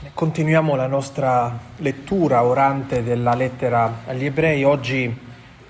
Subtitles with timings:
[0.00, 4.62] Continuiamo la nostra lettura orante della lettera agli ebrei.
[4.62, 5.12] Oggi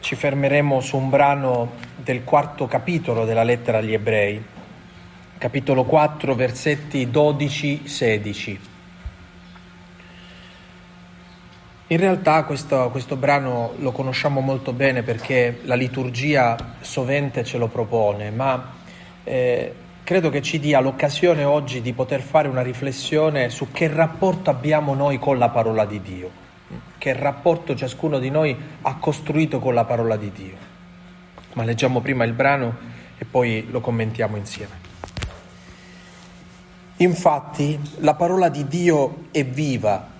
[0.01, 4.45] ci fermeremo su un brano del quarto capitolo della lettera agli ebrei,
[5.38, 8.59] capitolo 4, versetti 12-16.
[11.87, 17.69] In realtà questo, questo, brano lo conosciamo molto bene perché la liturgia sovente ce lo
[17.69, 18.75] propone, ma
[19.25, 19.75] eh,
[20.09, 24.94] credo che ci dia l'occasione oggi di poter fare una riflessione su che rapporto abbiamo
[24.94, 26.30] noi con la parola di Dio,
[26.96, 30.57] che rapporto ciascuno di noi ha costruito con la parola di Dio.
[31.52, 32.75] Ma leggiamo prima il brano
[33.19, 34.72] e poi lo commentiamo insieme.
[36.97, 40.12] Infatti la parola di Dio è viva,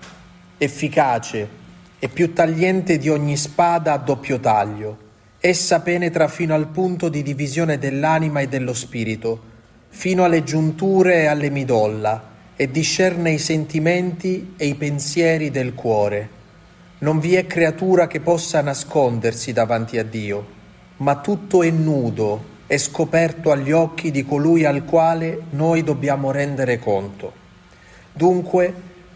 [0.59, 1.49] efficace
[1.97, 4.97] e più tagliente di ogni spada a doppio taglio.
[5.39, 9.49] Essa penetra fino al punto di divisione dell'anima e dello spirito
[9.89, 16.29] fino alle giunture e alle midolla, e discerne i sentimenti e i pensieri del cuore.
[16.99, 20.45] Non vi è creatura che possa nascondersi davanti a Dio,
[20.97, 26.79] ma tutto è nudo e scoperto agli occhi di colui al quale noi dobbiamo rendere
[26.79, 27.31] conto.
[28.11, 28.73] Dunque,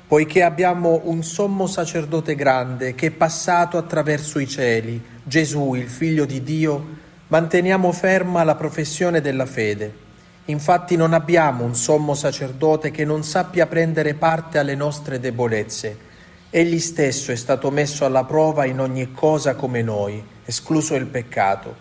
[0.07, 6.23] poiché abbiamo un sommo sacerdote grande che è passato attraverso i cieli, Gesù, il Figlio
[6.23, 6.85] di Dio,
[7.27, 10.02] manteniamo ferma la professione della fede
[10.45, 16.11] Infatti non abbiamo un sommo sacerdote che non sappia prendere parte alle nostre debolezze.
[16.49, 21.73] Egli stesso è stato messo alla prova in ogni cosa come noi, escluso il peccato.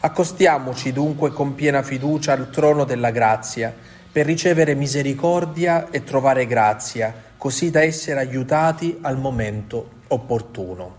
[0.00, 3.72] Accostiamoci dunque con piena fiducia al trono della grazia,
[4.10, 10.96] per ricevere misericordia e trovare grazia, così da essere aiutati al momento opportuno.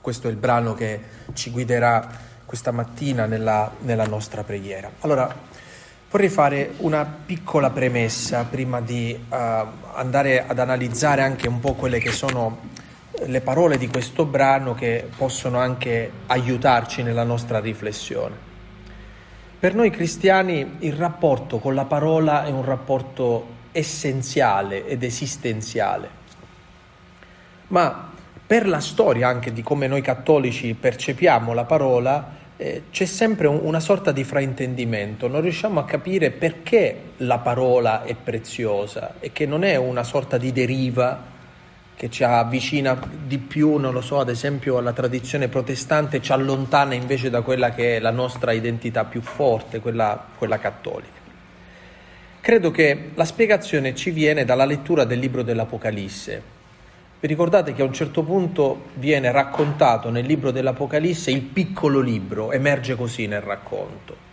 [0.00, 1.00] Questo è il brano che
[1.34, 2.06] ci guiderà
[2.44, 4.90] questa mattina nella, nella nostra preghiera.
[5.00, 5.34] Allora,
[6.08, 9.34] Vorrei fare una piccola premessa prima di uh,
[9.94, 12.58] andare ad analizzare anche un po' quelle che sono
[13.24, 18.36] le parole di questo brano che possono anche aiutarci nella nostra riflessione.
[19.58, 26.08] Per noi cristiani il rapporto con la parola è un rapporto essenziale ed esistenziale,
[27.68, 28.12] ma
[28.46, 33.60] per la storia anche di come noi cattolici percepiamo la parola, eh, c'è sempre un,
[33.62, 39.46] una sorta di fraintendimento, non riusciamo a capire perché la parola è preziosa e che
[39.46, 41.34] non è una sorta di deriva
[41.96, 46.92] che ci avvicina di più, non lo so, ad esempio alla tradizione protestante, ci allontana
[46.92, 51.24] invece da quella che è la nostra identità più forte, quella, quella cattolica.
[52.42, 56.54] Credo che la spiegazione ci viene dalla lettura del libro dell'Apocalisse,
[57.18, 62.52] vi ricordate che a un certo punto viene raccontato nel libro dell'Apocalisse il piccolo libro,
[62.52, 64.24] emerge così nel racconto.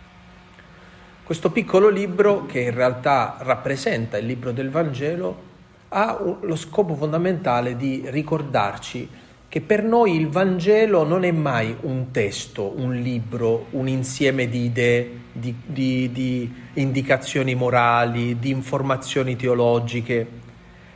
[1.24, 5.52] Questo piccolo libro, che in realtà rappresenta il libro del Vangelo,
[5.88, 9.08] ha lo scopo fondamentale di ricordarci
[9.48, 14.64] che per noi il Vangelo non è mai un testo, un libro, un insieme di
[14.64, 20.42] idee, di, di, di indicazioni morali, di informazioni teologiche,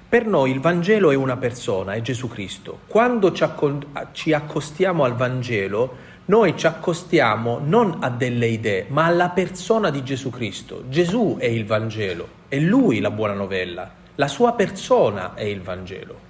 [0.09, 2.81] per noi il Vangelo è una persona, è Gesù Cristo.
[2.87, 9.05] Quando ci, acc- ci accostiamo al Vangelo, noi ci accostiamo non a delle idee, ma
[9.05, 10.85] alla persona di Gesù Cristo.
[10.89, 16.27] Gesù è il Vangelo, è Lui la buona novella, la sua persona è il Vangelo.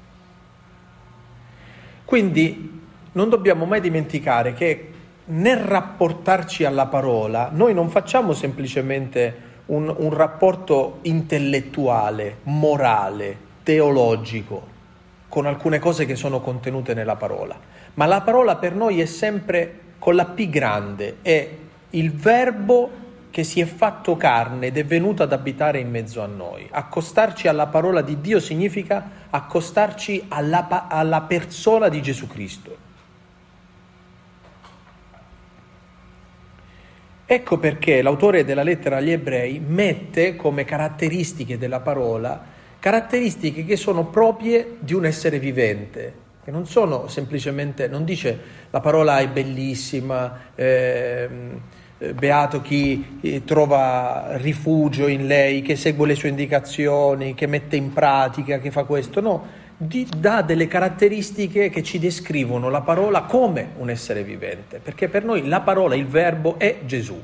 [2.04, 2.80] Quindi
[3.12, 4.90] non dobbiamo mai dimenticare che
[5.26, 14.66] nel rapportarci alla parola noi non facciamo semplicemente un, un rapporto intellettuale, morale, teologico
[15.28, 17.54] con alcune cose che sono contenute nella parola,
[17.94, 21.50] ma la parola per noi è sempre con la P grande, è
[21.90, 22.90] il verbo
[23.28, 26.66] che si è fatto carne ed è venuto ad abitare in mezzo a noi.
[26.70, 32.76] Accostarci alla parola di Dio significa accostarci alla, alla persona di Gesù Cristo.
[37.26, 44.06] Ecco perché l'autore della lettera agli ebrei mette come caratteristiche della parola caratteristiche che sono
[44.06, 48.38] proprie di un essere vivente, che non sono semplicemente, non dice
[48.70, 51.60] la parola è bellissima, ehm,
[51.98, 57.76] eh, beato chi eh, trova rifugio in lei, che segue le sue indicazioni, che mette
[57.76, 59.46] in pratica, che fa questo, no,
[59.76, 65.24] di, dà delle caratteristiche che ci descrivono la parola come un essere vivente, perché per
[65.24, 67.20] noi la parola, il verbo è Gesù.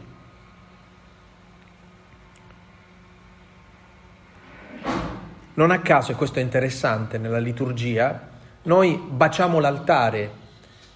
[5.54, 8.28] Non a caso, e questo è interessante nella liturgia,
[8.62, 10.30] noi baciamo l'altare,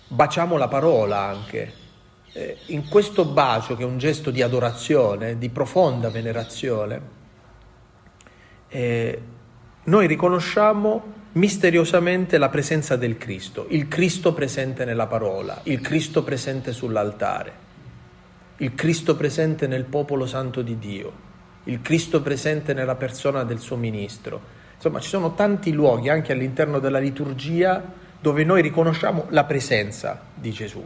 [0.08, 1.72] baciamo la parola anche.
[2.32, 7.00] Eh, in questo bacio, che è un gesto di adorazione, di profonda venerazione,
[8.68, 9.22] eh,
[9.84, 16.72] noi riconosciamo misteriosamente la presenza del Cristo, il Cristo presente nella parola, il Cristo presente
[16.72, 17.52] sull'altare,
[18.56, 21.27] il Cristo presente nel popolo santo di Dio,
[21.68, 24.56] il Cristo presente nella persona del suo ministro.
[24.74, 27.82] Insomma, ci sono tanti luoghi anche all'interno della liturgia
[28.20, 30.84] dove noi riconosciamo la presenza di Gesù.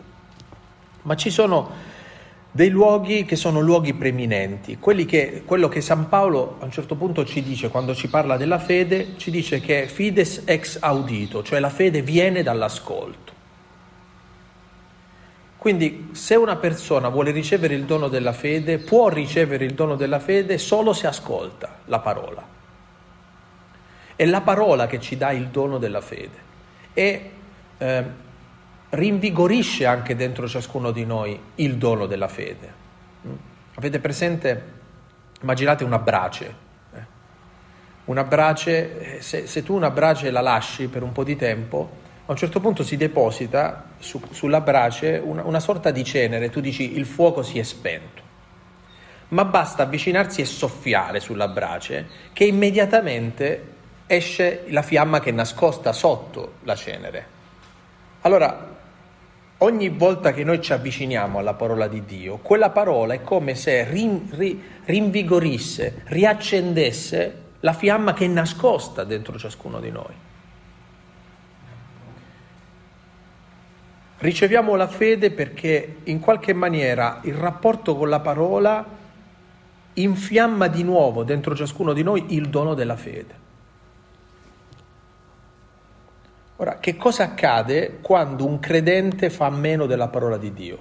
[1.02, 1.90] Ma ci sono
[2.50, 7.24] dei luoghi che sono luoghi preeminenti, che, quello che San Paolo a un certo punto
[7.24, 11.70] ci dice quando ci parla della fede, ci dice che fides ex audito, cioè la
[11.70, 13.31] fede viene dall'ascolto.
[15.62, 20.18] Quindi se una persona vuole ricevere il dono della fede, può ricevere il dono della
[20.18, 22.44] fede solo se ascolta la parola.
[24.16, 26.36] È la parola che ci dà il dono della fede
[26.92, 27.30] e
[27.78, 28.04] eh,
[28.90, 32.72] rinvigorisce anche dentro ciascuno di noi il dono della fede.
[33.24, 33.32] Mm?
[33.74, 34.64] Avete presente,
[35.42, 36.54] immaginate una brace.
[36.92, 37.00] Eh?
[38.06, 42.01] Una brace, eh, se, se tu una brace la lasci per un po' di tempo,
[42.26, 46.60] a un certo punto si deposita su, sulla brace una, una sorta di cenere, tu
[46.60, 48.30] dici il fuoco si è spento
[49.32, 53.70] ma basta avvicinarsi e soffiare sulla brace che immediatamente
[54.06, 57.26] esce la fiamma che è nascosta sotto la cenere.
[58.22, 58.76] Allora,
[59.58, 63.84] ogni volta che noi ci avviciniamo alla parola di Dio, quella parola è come se
[63.84, 70.14] rin, rin, rinvigorisse, riaccendesse la fiamma che è nascosta dentro ciascuno di noi.
[74.22, 78.86] Riceviamo la fede perché in qualche maniera il rapporto con la parola
[79.94, 83.34] infiamma di nuovo dentro ciascuno di noi il dono della fede.
[86.54, 90.78] Ora, che cosa accade quando un credente fa meno della parola di Dio?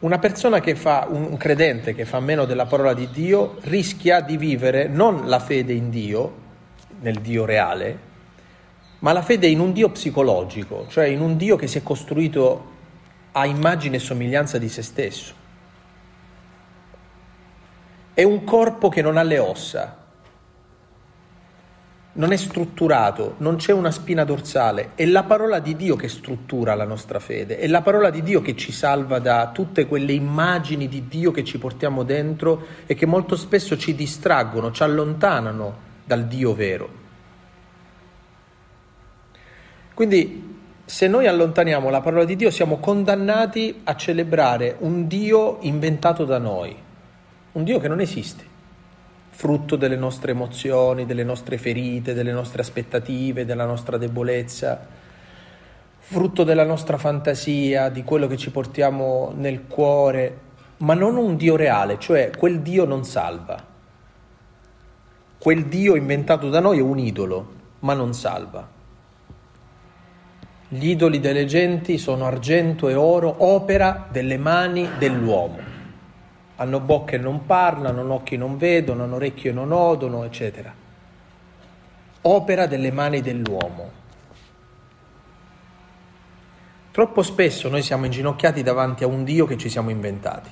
[0.00, 4.36] Una persona che fa, un credente che fa meno della parola di Dio rischia di
[4.36, 6.34] vivere non la fede in Dio,
[7.00, 8.05] nel Dio reale,
[9.00, 12.74] ma la fede in un Dio psicologico, cioè in un Dio che si è costruito
[13.32, 15.34] a immagine e somiglianza di se stesso.
[18.14, 20.04] È un corpo che non ha le ossa,
[22.16, 26.74] non è strutturato, non c'è una spina dorsale, è la parola di Dio che struttura
[26.74, 30.88] la nostra fede, è la parola di Dio che ci salva da tutte quelle immagini
[30.88, 36.24] di Dio che ci portiamo dentro e che molto spesso ci distraggono, ci allontanano dal
[36.24, 37.04] Dio vero.
[39.96, 46.26] Quindi se noi allontaniamo la parola di Dio siamo condannati a celebrare un Dio inventato
[46.26, 46.76] da noi,
[47.52, 48.44] un Dio che non esiste
[49.30, 54.86] frutto delle nostre emozioni, delle nostre ferite, delle nostre aspettative, della nostra debolezza,
[55.96, 60.38] frutto della nostra fantasia, di quello che ci portiamo nel cuore,
[60.78, 63.64] ma non un Dio reale, cioè quel Dio non salva.
[65.38, 68.75] Quel Dio inventato da noi è un idolo, ma non salva.
[70.68, 75.74] Gli idoli delle genti sono argento e oro, opera delle mani dell'uomo
[76.56, 80.24] hanno bocche e non parlano, hanno occhi e non vedono, hanno orecchie e non odono,
[80.24, 80.72] eccetera.
[82.22, 84.04] Opera delle mani dell'uomo.
[86.90, 90.50] Troppo spesso noi siamo inginocchiati davanti a un Dio che ci siamo inventati.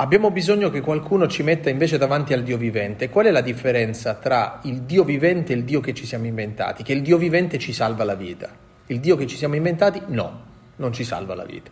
[0.00, 3.10] Abbiamo bisogno che qualcuno ci metta invece davanti al Dio vivente.
[3.10, 6.82] Qual è la differenza tra il Dio vivente e il Dio che ci siamo inventati?
[6.82, 8.48] Che il Dio vivente ci salva la vita.
[8.86, 10.44] Il Dio che ci siamo inventati no,
[10.76, 11.70] non ci salva la vita,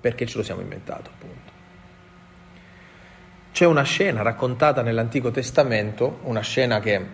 [0.00, 1.50] perché ce lo siamo inventato appunto.
[3.50, 7.06] C'è una scena raccontata nell'Antico Testamento, una scena che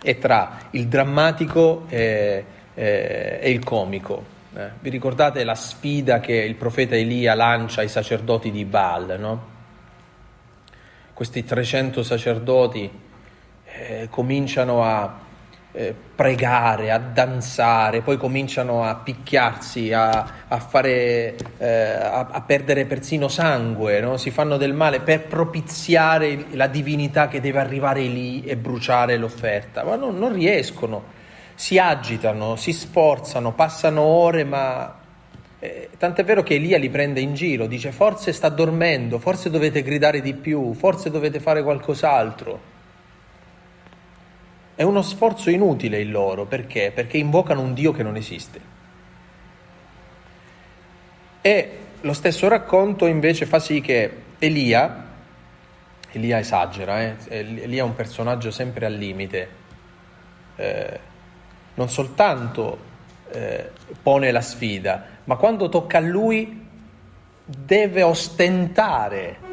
[0.00, 2.44] è tra il drammatico e,
[2.74, 4.24] e, e il comico.
[4.54, 9.16] Eh, vi ricordate la sfida che il profeta Elia lancia ai sacerdoti di Baal?
[9.18, 9.58] No?
[11.20, 12.90] Questi 300 sacerdoti
[13.66, 15.18] eh, cominciano a
[15.70, 22.86] eh, pregare, a danzare, poi cominciano a picchiarsi, a, a, fare, eh, a, a perdere
[22.86, 24.16] persino sangue, no?
[24.16, 29.84] si fanno del male per propiziare la divinità che deve arrivare lì e bruciare l'offerta,
[29.84, 31.04] ma non, non riescono,
[31.54, 34.99] si agitano, si sforzano, passano ore, ma
[35.62, 39.82] eh, tant'è vero che Elia li prende in giro, dice forse sta dormendo, forse dovete
[39.82, 42.68] gridare di più, forse dovete fare qualcos'altro.
[44.74, 46.92] È uno sforzo inutile il loro, perché?
[46.94, 48.60] Perché invocano un Dio che non esiste.
[51.42, 55.08] E lo stesso racconto invece fa sì che Elia,
[56.12, 57.16] Elia esagera, eh?
[57.28, 59.48] Elia è un personaggio sempre al limite,
[60.56, 61.00] eh,
[61.74, 62.88] non soltanto
[63.32, 63.70] eh,
[64.02, 66.66] pone la sfida, ma quando tocca a lui
[67.44, 69.48] deve ostentare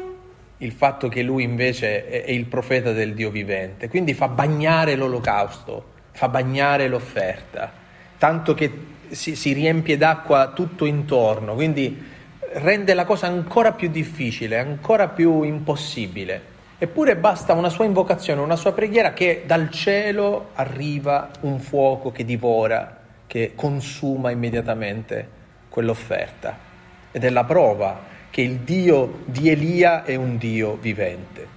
[0.58, 4.94] il fatto che lui invece è, è il profeta del Dio vivente, quindi fa bagnare
[4.96, 7.72] l'olocausto, fa bagnare l'offerta,
[8.18, 8.70] tanto che
[9.08, 12.16] si, si riempie d'acqua tutto intorno, quindi
[12.54, 16.56] rende la cosa ancora più difficile, ancora più impossibile.
[16.80, 22.24] Eppure basta una sua invocazione, una sua preghiera che dal cielo arriva un fuoco che
[22.24, 22.97] divora,
[23.28, 25.28] che consuma immediatamente
[25.68, 26.58] quell'offerta.
[27.12, 31.56] Ed è la prova che il Dio di Elia è un Dio vivente.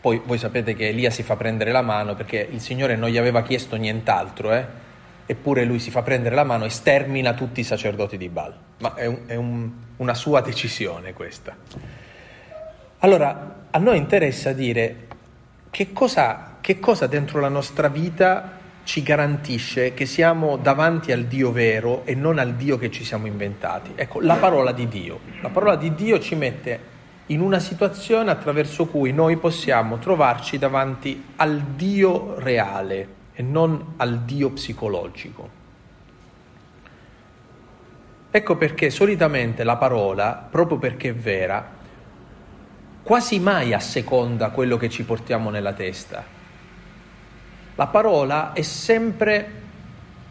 [0.00, 3.18] Poi voi sapete che Elia si fa prendere la mano perché il Signore non gli
[3.18, 4.66] aveva chiesto nient'altro, eh?
[5.26, 8.54] eppure lui si fa prendere la mano e stermina tutti i sacerdoti di Baal.
[8.78, 11.54] Ma è, un, è un, una sua decisione questa.
[12.98, 15.08] Allora, a noi interessa dire
[15.70, 21.52] che cosa, che cosa dentro la nostra vita ci garantisce che siamo davanti al Dio
[21.52, 23.92] vero e non al Dio che ci siamo inventati.
[23.94, 25.20] Ecco, la parola di Dio.
[25.40, 26.90] La parola di Dio ci mette
[27.26, 34.20] in una situazione attraverso cui noi possiamo trovarci davanti al Dio reale e non al
[34.20, 35.60] Dio psicologico.
[38.30, 41.80] Ecco perché solitamente la parola, proprio perché è vera,
[43.02, 46.40] quasi mai asseconda quello che ci portiamo nella testa.
[47.82, 49.50] La parola è sempre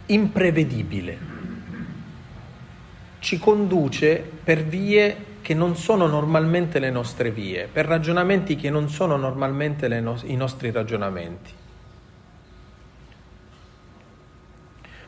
[0.05, 1.17] imprevedibile,
[3.19, 8.87] ci conduce per vie che non sono normalmente le nostre vie, per ragionamenti che non
[8.87, 11.51] sono normalmente no- i nostri ragionamenti.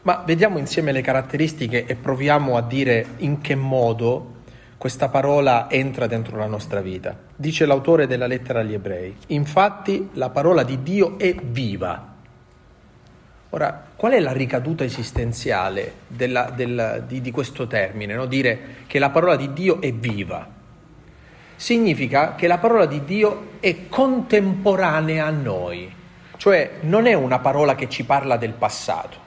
[0.01, 4.41] Ma vediamo insieme le caratteristiche e proviamo a dire in che modo
[4.77, 7.17] questa parola entra dentro la nostra vita.
[7.38, 12.12] Dice l'autore della lettera agli ebrei, infatti la parola di Dio è viva.
[13.53, 18.25] Ora, qual è la ricaduta esistenziale della, della, di, di, questo termine, no?
[18.25, 20.48] dire che la parola di Dio è viva?
[21.55, 25.93] Significa che la parola di Dio è contemporanea a noi,
[26.38, 29.17] cioè non è una parola che ci parla del passato,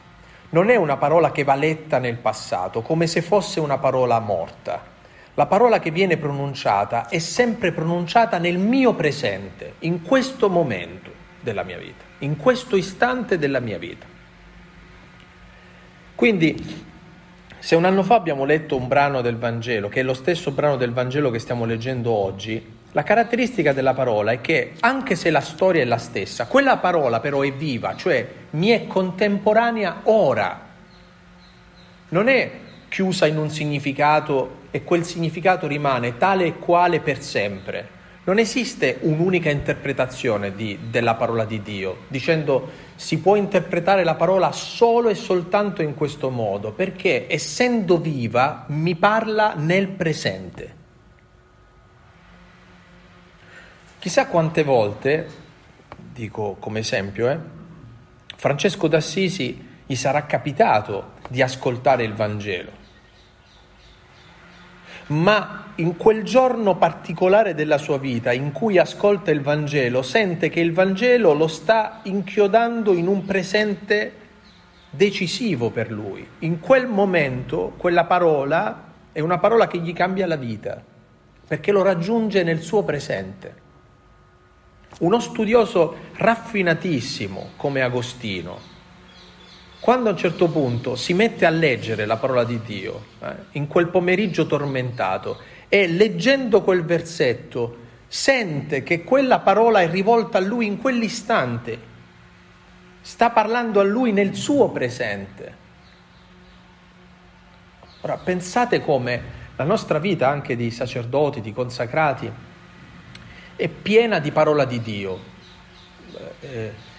[0.48, 4.94] non è una parola che va letta nel passato, come se fosse una parola morta
[5.34, 11.10] la parola che viene pronunciata è sempre pronunciata nel mio presente, in questo momento
[11.42, 14.15] della mia vita, in questo istante della mia vita.
[16.16, 16.56] Quindi,
[17.58, 20.76] se un anno fa abbiamo letto un brano del Vangelo, che è lo stesso brano
[20.76, 25.42] del Vangelo che stiamo leggendo oggi, la caratteristica della parola è che, anche se la
[25.42, 30.58] storia è la stessa, quella parola però è viva, cioè mi è contemporanea ora.
[32.08, 32.50] Non è
[32.88, 37.95] chiusa in un significato e quel significato rimane tale e quale per sempre.
[38.26, 44.50] Non esiste un'unica interpretazione di, della parola di Dio, dicendo si può interpretare la parola
[44.50, 50.74] solo e soltanto in questo modo, perché essendo viva mi parla nel presente.
[54.00, 55.28] Chissà quante volte,
[55.96, 57.38] dico come esempio, eh,
[58.34, 62.85] Francesco d'Assisi gli sarà capitato di ascoltare il Vangelo
[65.08, 70.60] ma in quel giorno particolare della sua vita in cui ascolta il Vangelo, sente che
[70.60, 74.24] il Vangelo lo sta inchiodando in un presente
[74.90, 76.26] decisivo per lui.
[76.40, 80.82] In quel momento quella parola è una parola che gli cambia la vita,
[81.46, 83.64] perché lo raggiunge nel suo presente.
[85.00, 88.74] Uno studioso raffinatissimo come Agostino,
[89.86, 93.68] quando a un certo punto si mette a leggere la parola di Dio, eh, in
[93.68, 95.38] quel pomeriggio tormentato,
[95.68, 97.76] e leggendo quel versetto
[98.08, 101.78] sente che quella parola è rivolta a lui in quell'istante,
[103.00, 105.54] sta parlando a lui nel suo presente.
[108.00, 109.22] Ora pensate come
[109.54, 112.28] la nostra vita anche di sacerdoti, di consacrati,
[113.54, 115.20] è piena di parola di Dio.
[116.40, 116.94] Eh,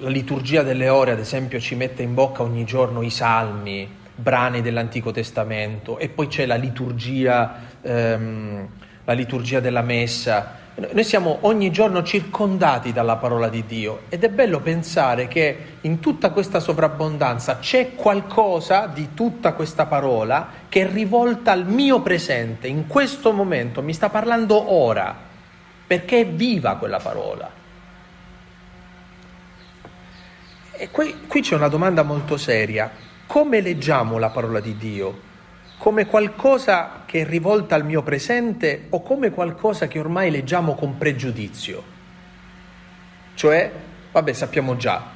[0.00, 4.62] la liturgia delle ore, ad esempio, ci mette in bocca ogni giorno i salmi, brani
[4.62, 8.68] dell'Antico Testamento, e poi c'è la liturgia, ehm,
[9.04, 10.62] la liturgia della messa.
[10.74, 16.00] Noi siamo ogni giorno circondati dalla parola di Dio ed è bello pensare che in
[16.00, 22.66] tutta questa sovrabbondanza c'è qualcosa di tutta questa parola che è rivolta al mio presente,
[22.66, 25.14] in questo momento, mi sta parlando ora,
[25.86, 27.62] perché è viva quella parola.
[30.84, 32.90] E qui, qui c'è una domanda molto seria.
[33.26, 35.18] Come leggiamo la parola di Dio?
[35.78, 40.98] Come qualcosa che è rivolta al mio presente o come qualcosa che ormai leggiamo con
[40.98, 41.82] pregiudizio?
[43.32, 43.72] Cioè,
[44.12, 45.12] vabbè, sappiamo già,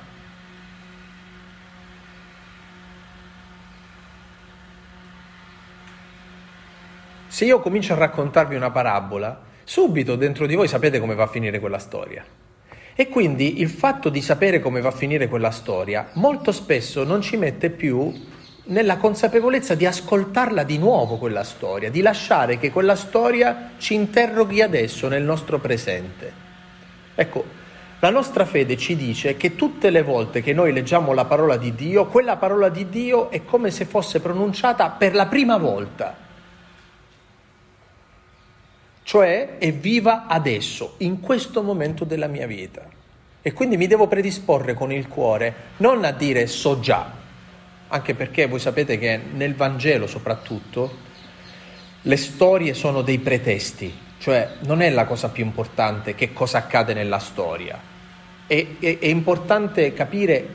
[7.26, 11.28] Se io comincio a raccontarvi una parabola, subito dentro di voi sapete come va a
[11.28, 12.24] finire quella storia.
[13.00, 17.20] E quindi il fatto di sapere come va a finire quella storia molto spesso non
[17.20, 18.12] ci mette più
[18.64, 24.62] nella consapevolezza di ascoltarla di nuovo quella storia, di lasciare che quella storia ci interroghi
[24.62, 26.32] adesso nel nostro presente.
[27.14, 27.44] Ecco,
[28.00, 31.76] la nostra fede ci dice che tutte le volte che noi leggiamo la parola di
[31.76, 36.26] Dio, quella parola di Dio è come se fosse pronunciata per la prima volta.
[39.08, 42.86] Cioè è viva adesso, in questo momento della mia vita.
[43.40, 47.10] E quindi mi devo predisporre con il cuore non a dire so già,
[47.88, 50.94] anche perché voi sapete che nel Vangelo soprattutto
[52.02, 56.92] le storie sono dei pretesti, cioè non è la cosa più importante che cosa accade
[56.92, 57.80] nella storia,
[58.46, 60.48] è, è, è importante capire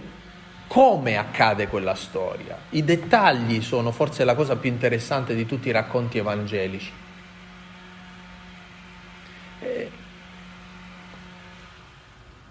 [0.68, 2.56] come accade quella storia.
[2.70, 7.02] I dettagli sono forse la cosa più interessante di tutti i racconti evangelici.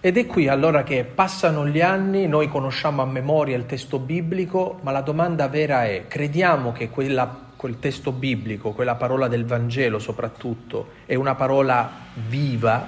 [0.05, 4.81] Ed è qui allora che passano gli anni, noi conosciamo a memoria il testo biblico,
[4.83, 10.01] ma la domanda vera è, crediamo che quella, quel testo biblico, quella parola del Vangelo
[10.01, 11.89] soprattutto, è una parola
[12.27, 12.85] viva,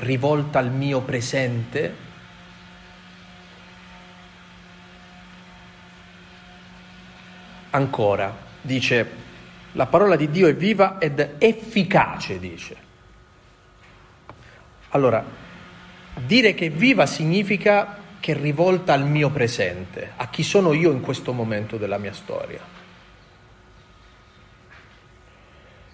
[0.00, 1.94] rivolta al mio presente?
[7.70, 9.10] Ancora, dice,
[9.72, 12.83] la parola di Dio è viva ed efficace, dice.
[14.94, 15.42] Allora,
[16.16, 21.00] Dire che viva significa che è rivolta al mio presente, a chi sono io in
[21.00, 22.60] questo momento della mia storia.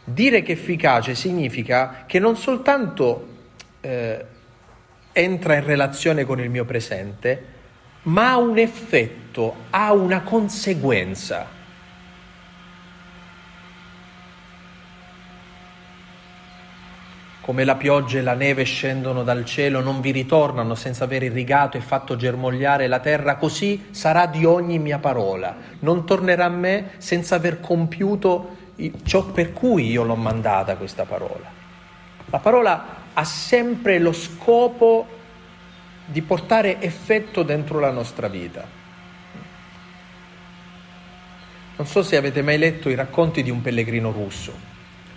[0.05, 3.29] Dire che è efficace significa che non soltanto
[3.81, 4.25] eh,
[5.13, 7.45] entra in relazione con il mio presente,
[8.03, 11.59] ma ha un effetto, ha una conseguenza.
[17.41, 21.77] Come la pioggia e la neve scendono dal cielo, non vi ritornano senza aver irrigato
[21.77, 25.57] e fatto germogliare la terra, così sarà di ogni mia parola.
[25.81, 28.57] Non tornerà a me senza aver compiuto
[29.03, 31.59] ciò per cui io l'ho mandata questa parola.
[32.27, 35.07] La parola ha sempre lo scopo
[36.05, 38.79] di portare effetto dentro la nostra vita.
[41.77, 44.53] Non so se avete mai letto i racconti di un pellegrino russo.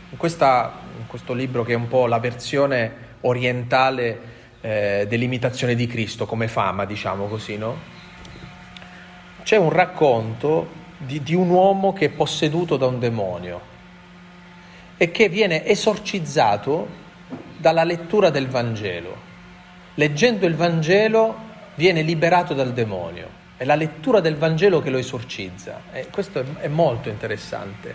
[0.09, 0.71] In questa
[1.13, 4.19] questo libro che è un po' la versione orientale
[4.61, 7.77] eh, dell'imitazione di Cristo, come fama, diciamo così, no?
[9.43, 13.61] C'è un racconto di, di un uomo che è posseduto da un demonio
[14.97, 16.87] e che viene esorcizzato
[17.57, 19.15] dalla lettura del Vangelo.
[19.93, 21.35] Leggendo il Vangelo
[21.75, 23.27] viene liberato dal demonio.
[23.55, 25.81] È la lettura del Vangelo che lo esorcizza.
[25.91, 27.93] E questo è, è molto interessante.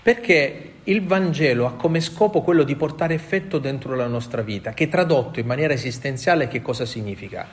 [0.00, 4.88] Perché il Vangelo ha come scopo quello di portare effetto dentro la nostra vita, che
[4.88, 7.46] tradotto in maniera esistenziale che cosa significa?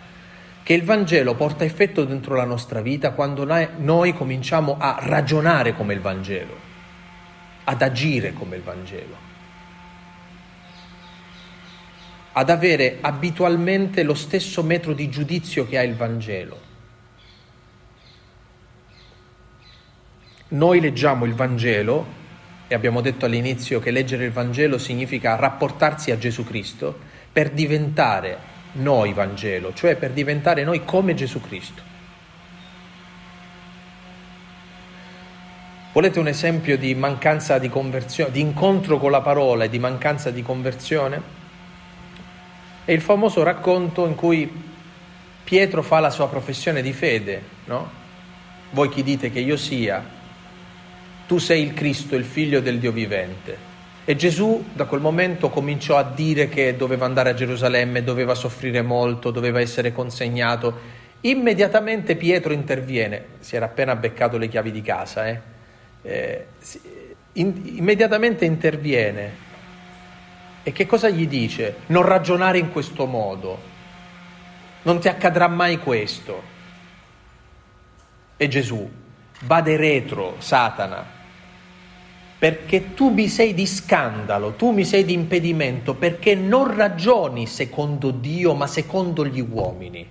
[0.64, 3.46] Che il Vangelo porta effetto dentro la nostra vita quando
[3.78, 6.56] noi cominciamo a ragionare come il Vangelo,
[7.66, 9.16] ad agire come il Vangelo,
[12.32, 16.68] ad avere abitualmente lo stesso metro di giudizio che ha il Vangelo.
[20.50, 22.18] Noi leggiamo il Vangelo
[22.70, 26.96] e abbiamo detto all'inizio che leggere il Vangelo significa rapportarsi a Gesù Cristo
[27.34, 28.38] per diventare
[28.74, 31.82] noi Vangelo, cioè per diventare noi come Gesù Cristo.
[35.92, 40.30] Volete un esempio di mancanza di conversione, di incontro con la parola e di mancanza
[40.30, 41.22] di conversione?
[42.86, 44.68] È il famoso racconto in cui
[45.44, 47.90] Pietro fa la sua professione di fede, no?
[48.70, 50.18] Voi chi dite che io sia?
[51.30, 53.56] Tu sei il Cristo, il figlio del Dio vivente.
[54.04, 58.82] E Gesù da quel momento cominciò a dire che doveva andare a Gerusalemme, doveva soffrire
[58.82, 60.74] molto, doveva essere consegnato.
[61.22, 65.40] Immediatamente Pietro interviene, si era appena beccato le chiavi di casa, eh?
[66.02, 66.46] Eh,
[67.34, 69.32] in, immediatamente interviene.
[70.64, 71.82] E che cosa gli dice?
[71.86, 73.62] Non ragionare in questo modo,
[74.82, 76.42] non ti accadrà mai questo.
[78.36, 78.90] E Gesù,
[79.42, 81.18] vade retro, Satana,
[82.40, 88.12] perché tu mi sei di scandalo, tu mi sei di impedimento, perché non ragioni secondo
[88.12, 90.08] Dio, ma secondo gli uomini.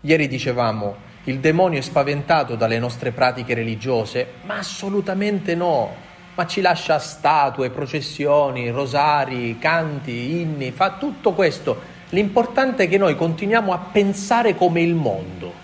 [0.00, 5.94] Ieri dicevamo, il demonio è spaventato dalle nostre pratiche religiose, ma assolutamente no,
[6.34, 11.92] ma ci lascia statue, processioni, rosari, canti, inni, fa tutto questo.
[12.10, 15.63] L'importante è che noi continuiamo a pensare come il mondo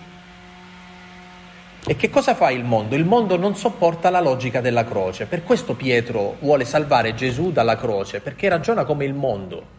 [1.87, 2.95] E che cosa fa il mondo?
[2.95, 5.27] Il mondo non sopporta la logica della croce.
[5.27, 9.79] Per questo Pietro vuole salvare Gesù dalla croce, perché ragiona come il mondo.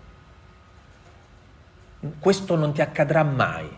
[2.20, 3.78] Questo non ti accadrà mai.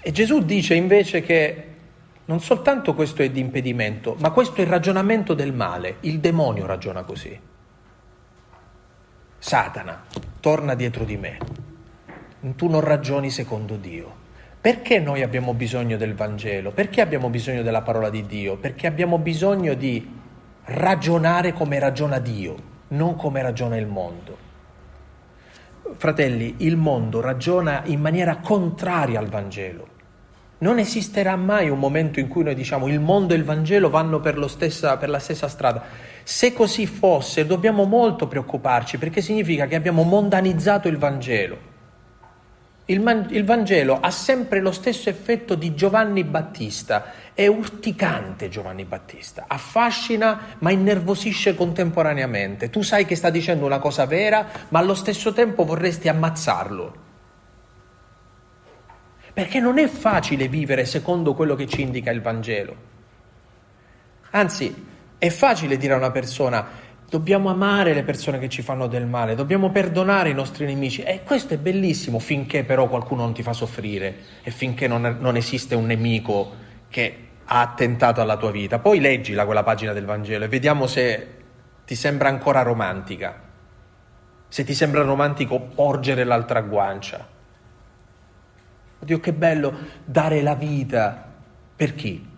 [0.00, 1.74] E Gesù dice invece che
[2.26, 5.96] non soltanto questo è di impedimento, ma questo è il ragionamento del male.
[6.00, 7.38] Il demonio ragiona così.
[9.38, 10.04] Satana,
[10.38, 11.38] torna dietro di me.
[12.54, 14.25] Tu non ragioni secondo Dio.
[14.66, 16.72] Perché noi abbiamo bisogno del Vangelo?
[16.72, 18.56] Perché abbiamo bisogno della parola di Dio?
[18.56, 20.12] Perché abbiamo bisogno di
[20.64, 22.56] ragionare come ragiona Dio,
[22.88, 24.36] non come ragiona il mondo.
[25.94, 29.86] Fratelli, il mondo ragiona in maniera contraria al Vangelo.
[30.58, 34.18] Non esisterà mai un momento in cui noi diciamo il mondo e il Vangelo vanno
[34.18, 35.84] per, stessa, per la stessa strada.
[36.24, 41.74] Se così fosse, dobbiamo molto preoccuparci perché significa che abbiamo mondanizzato il Vangelo.
[42.88, 48.84] Il, man- il, Vangelo ha sempre lo stesso effetto di Giovanni Battista, è urticante Giovanni
[48.84, 52.70] Battista, affascina ma innervosisce contemporaneamente.
[52.70, 57.04] Tu sai che sta dicendo una cosa vera, ma allo stesso tempo vorresti ammazzarlo.
[59.32, 62.76] Perché non è facile vivere secondo quello che ci indica il Vangelo.
[64.30, 64.86] Anzi,
[65.18, 66.66] è facile dire a una persona
[67.08, 71.02] dobbiamo amare le persone che ci fanno del male, dobbiamo perdonare i nostri nemici.
[71.02, 75.36] E questo è bellissimo finché però qualcuno non ti fa soffrire e finché non, non
[75.36, 78.78] esiste un nemico che ha attentato alla tua vita.
[78.78, 81.34] Poi leggila quella pagina del Vangelo e vediamo se
[81.84, 83.40] ti sembra ancora romantica,
[84.48, 87.34] se ti sembra romantico porgere l'altra guancia.
[88.98, 89.72] Dio che bello
[90.04, 91.32] dare la vita
[91.76, 92.34] per chi?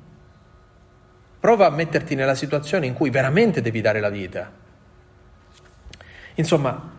[1.40, 4.58] Prova a metterti nella situazione in cui veramente devi dare la vita.
[6.38, 6.92] Insomma,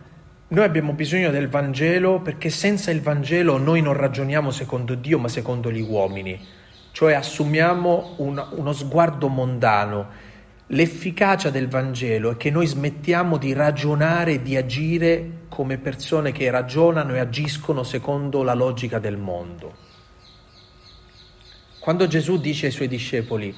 [0.48, 5.28] noi abbiamo bisogno del Vangelo perché senza il Vangelo noi non ragioniamo secondo Dio ma
[5.28, 6.38] secondo gli uomini,
[6.92, 10.28] cioè assumiamo un, uno sguardo mondano.
[10.66, 16.50] L'efficacia del Vangelo è che noi smettiamo di ragionare e di agire come persone che
[16.50, 19.74] ragionano e agiscono secondo la logica del mondo.
[21.80, 23.54] Quando Gesù dice ai suoi discepoli,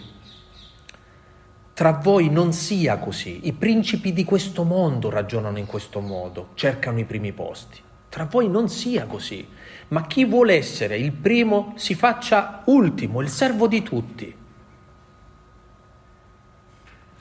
[1.75, 6.99] tra voi non sia così, i principi di questo mondo ragionano in questo modo, cercano
[6.99, 7.81] i primi posti.
[8.11, 9.47] Tra voi non sia così,
[9.89, 14.37] ma chi vuole essere il primo si faccia ultimo, il servo di tutti.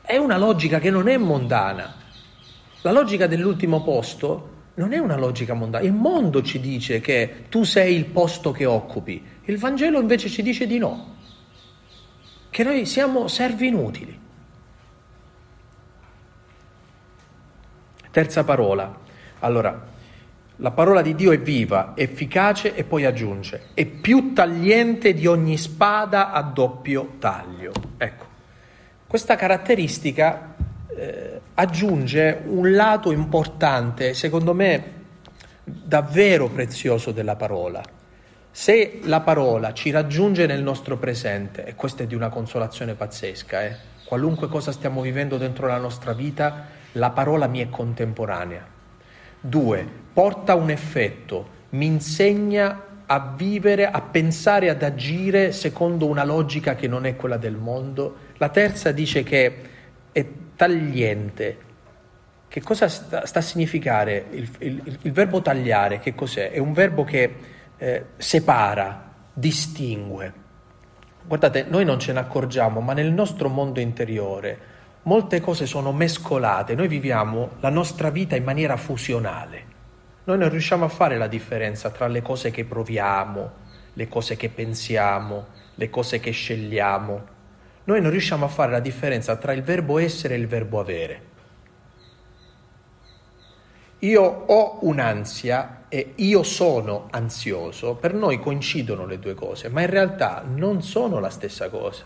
[0.01, 1.95] È una logica che non è mondana.
[2.81, 5.85] La logica dell'ultimo posto non è una logica mondana.
[5.85, 10.41] Il mondo ci dice che tu sei il posto che occupi, il Vangelo invece ci
[10.41, 11.15] dice di no,
[12.49, 14.19] che noi siamo servi inutili.
[18.11, 18.93] Terza parola.
[19.39, 19.87] Allora,
[20.57, 25.57] la parola di Dio è viva, efficace e poi aggiunge, è più tagliente di ogni
[25.57, 27.71] spada a doppio taglio.
[27.97, 28.25] Ecco,
[29.07, 30.53] questa caratteristica
[30.93, 34.99] eh, aggiunge un lato importante, secondo me
[35.63, 37.81] davvero prezioso della parola.
[38.51, 43.63] Se la parola ci raggiunge nel nostro presente, e questa è di una consolazione pazzesca,
[43.63, 48.65] eh, qualunque cosa stiamo vivendo dentro la nostra vita, la parola mi è contemporanea.
[49.39, 56.75] Due, porta un effetto, mi insegna a vivere, a pensare, ad agire secondo una logica
[56.75, 58.15] che non è quella del mondo.
[58.37, 59.61] La terza dice che
[60.11, 60.25] è
[60.55, 61.69] tagliente.
[62.47, 65.99] Che cosa sta, sta a significare il, il, il, verbo tagliare?
[65.99, 66.51] Che cos'è?
[66.51, 67.35] È un verbo che
[67.77, 70.33] eh, separa, distingue.
[71.23, 74.70] Guardate, noi non ce ne accorgiamo, ma nel nostro mondo interiore
[75.03, 76.75] molte cose sono mescolate.
[76.75, 79.65] Noi viviamo la nostra vita in maniera fusionale.
[80.23, 83.51] Noi non riusciamo a fare la differenza tra le cose che proviamo,
[83.93, 87.39] le cose che pensiamo, le cose che scegliamo
[87.83, 91.29] noi non riusciamo a fare la differenza tra il verbo essere e il verbo avere.
[93.99, 99.89] Io ho un'ansia e io sono ansioso, per noi coincidono le due cose, ma in
[99.89, 102.05] realtà non sono la stessa cosa.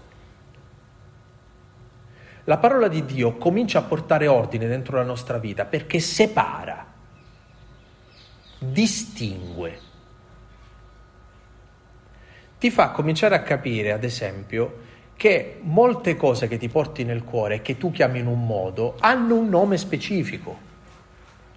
[2.45, 6.85] La parola di Dio comincia a portare ordine dentro la nostra vita perché separa,
[8.59, 9.79] distingue.
[12.59, 14.83] Ti fa cominciare a capire, ad esempio,
[15.15, 19.35] che molte cose che ti porti nel cuore, che tu chiami in un modo, hanno
[19.35, 20.73] un nome specifico.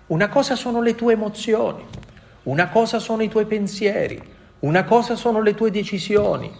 [0.06, 1.84] Una cosa sono le tue emozioni,
[2.44, 4.20] una cosa sono i tuoi pensieri,
[4.60, 6.50] una cosa sono le tue decisioni.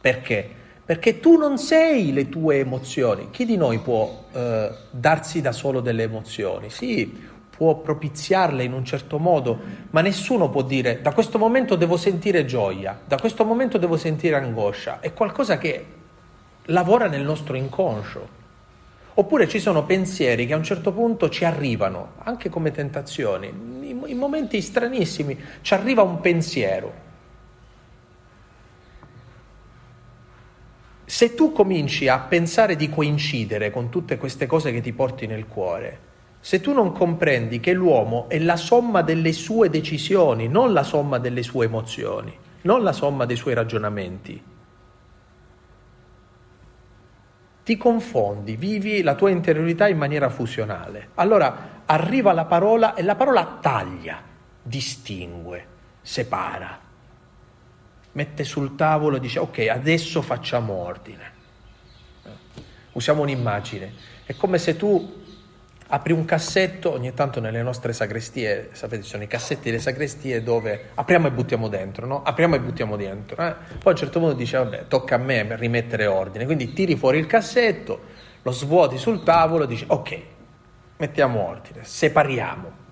[0.00, 0.62] Perché?
[0.84, 3.30] Perché tu non sei le tue emozioni.
[3.30, 6.68] Chi di noi può eh, darsi da solo delle emozioni?
[6.68, 7.10] Sì,
[7.56, 9.58] può propiziarle in un certo modo,
[9.90, 14.36] ma nessuno può dire da questo momento devo sentire gioia, da questo momento devo sentire
[14.36, 15.00] angoscia.
[15.00, 15.86] È qualcosa che
[16.66, 18.42] lavora nel nostro inconscio.
[19.16, 24.18] Oppure ci sono pensieri che a un certo punto ci arrivano, anche come tentazioni, in
[24.18, 27.03] momenti stranissimi, ci arriva un pensiero.
[31.04, 35.46] Se tu cominci a pensare di coincidere con tutte queste cose che ti porti nel
[35.46, 40.82] cuore, se tu non comprendi che l'uomo è la somma delle sue decisioni, non la
[40.82, 44.42] somma delle sue emozioni, non la somma dei suoi ragionamenti,
[47.64, 51.08] ti confondi, vivi la tua interiorità in maniera fusionale.
[51.14, 54.20] Allora arriva la parola e la parola taglia,
[54.62, 55.66] distingue,
[56.02, 56.78] separa,
[58.14, 61.32] mette sul tavolo e dice ok, adesso facciamo ordine.
[62.92, 63.92] Usiamo un'immagine.
[64.24, 65.22] È come se tu
[65.88, 70.90] apri un cassetto, ogni tanto nelle nostre sagrestie, sapete sono i cassetti delle sagrestie dove
[70.94, 72.22] apriamo e buttiamo dentro, no?
[72.22, 73.44] Apriamo e buttiamo dentro.
[73.44, 73.54] Eh?
[73.78, 77.18] Poi a un certo punto dice vabbè tocca a me rimettere ordine, quindi tiri fuori
[77.18, 78.00] il cassetto,
[78.42, 80.20] lo svuoti sul tavolo e dici ok,
[80.98, 82.82] mettiamo ordine, separiamo.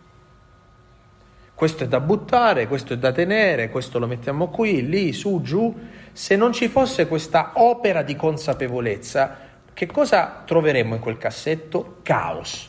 [1.62, 5.72] Questo è da buttare, questo è da tenere, questo lo mettiamo qui, lì, su, giù.
[6.11, 9.37] Se non ci fosse questa opera di consapevolezza,
[9.72, 11.98] che cosa troveremmo in quel cassetto?
[12.03, 12.68] Caos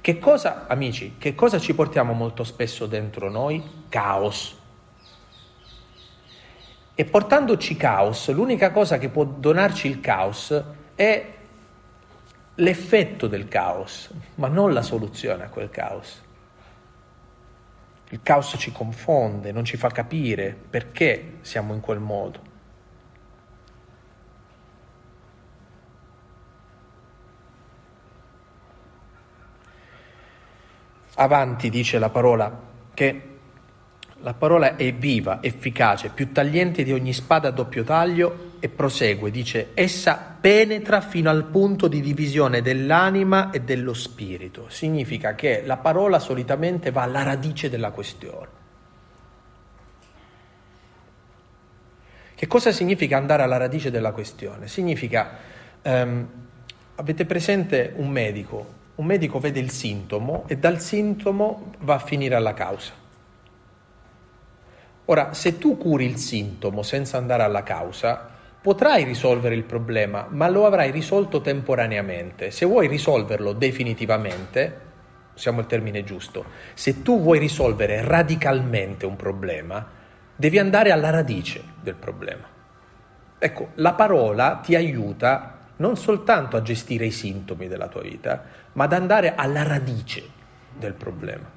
[0.00, 3.84] che cosa, amici, che cosa ci portiamo molto spesso dentro noi?
[3.88, 4.58] Caos.
[6.96, 10.60] E portandoci caos, l'unica cosa che può donarci il caos
[10.96, 11.32] è
[12.56, 16.21] l'effetto del caos, ma non la soluzione a quel caos.
[18.12, 22.50] Il caos ci confonde, non ci fa capire perché siamo in quel modo.
[31.14, 33.28] Avanti dice la parola che
[34.18, 39.32] la parola è viva, efficace, più tagliente di ogni spada a doppio taglio e prosegue,
[39.32, 44.68] dice, essa penetra fino al punto di divisione dell'anima e dello spirito.
[44.68, 48.60] Significa che la parola solitamente va alla radice della questione.
[52.36, 54.68] Che cosa significa andare alla radice della questione?
[54.68, 55.38] Significa,
[55.82, 56.28] um,
[56.94, 62.34] avete presente un medico un medico vede il sintomo e dal sintomo va a finire
[62.34, 62.92] alla causa.
[65.06, 68.30] Ora, se tu curi il sintomo senza andare alla causa,
[68.62, 72.52] potrai risolvere il problema, ma lo avrai risolto temporaneamente.
[72.52, 74.80] Se vuoi risolverlo definitivamente,
[75.34, 76.44] usiamo il termine giusto,
[76.74, 79.84] se tu vuoi risolvere radicalmente un problema,
[80.36, 82.46] devi andare alla radice del problema.
[83.36, 88.44] Ecco, la parola ti aiuta non soltanto a gestire i sintomi della tua vita,
[88.74, 90.22] ma ad andare alla radice
[90.78, 91.50] del problema.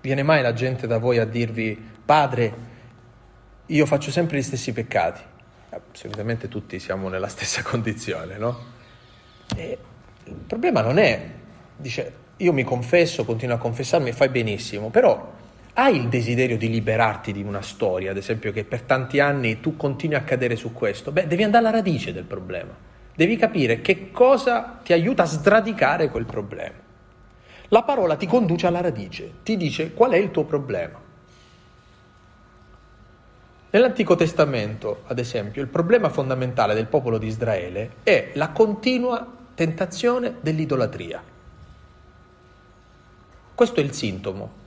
[0.00, 2.74] Viene mai la gente da voi a dirvi, padre,
[3.66, 5.20] io faccio sempre gli stessi peccati?
[5.70, 8.74] Eh, solitamente tutti siamo nella stessa condizione, no?
[9.56, 9.78] E
[10.24, 11.30] il problema non è,
[11.76, 15.34] dice, io mi confesso, continuo a confessarmi, fai benissimo, però
[15.74, 19.76] hai il desiderio di liberarti di una storia, ad esempio, che per tanti anni tu
[19.76, 21.12] continui a cadere su questo?
[21.12, 22.74] Beh, devi andare alla radice del problema.
[23.14, 26.84] Devi capire che cosa ti aiuta a sradicare quel problema.
[27.68, 31.00] La parola ti conduce alla radice, ti dice qual è il tuo problema.
[33.70, 40.36] Nell'Antico Testamento, ad esempio, il problema fondamentale del popolo di Israele è la continua tentazione
[40.40, 41.22] dell'idolatria.
[43.54, 44.64] Questo è il sintomo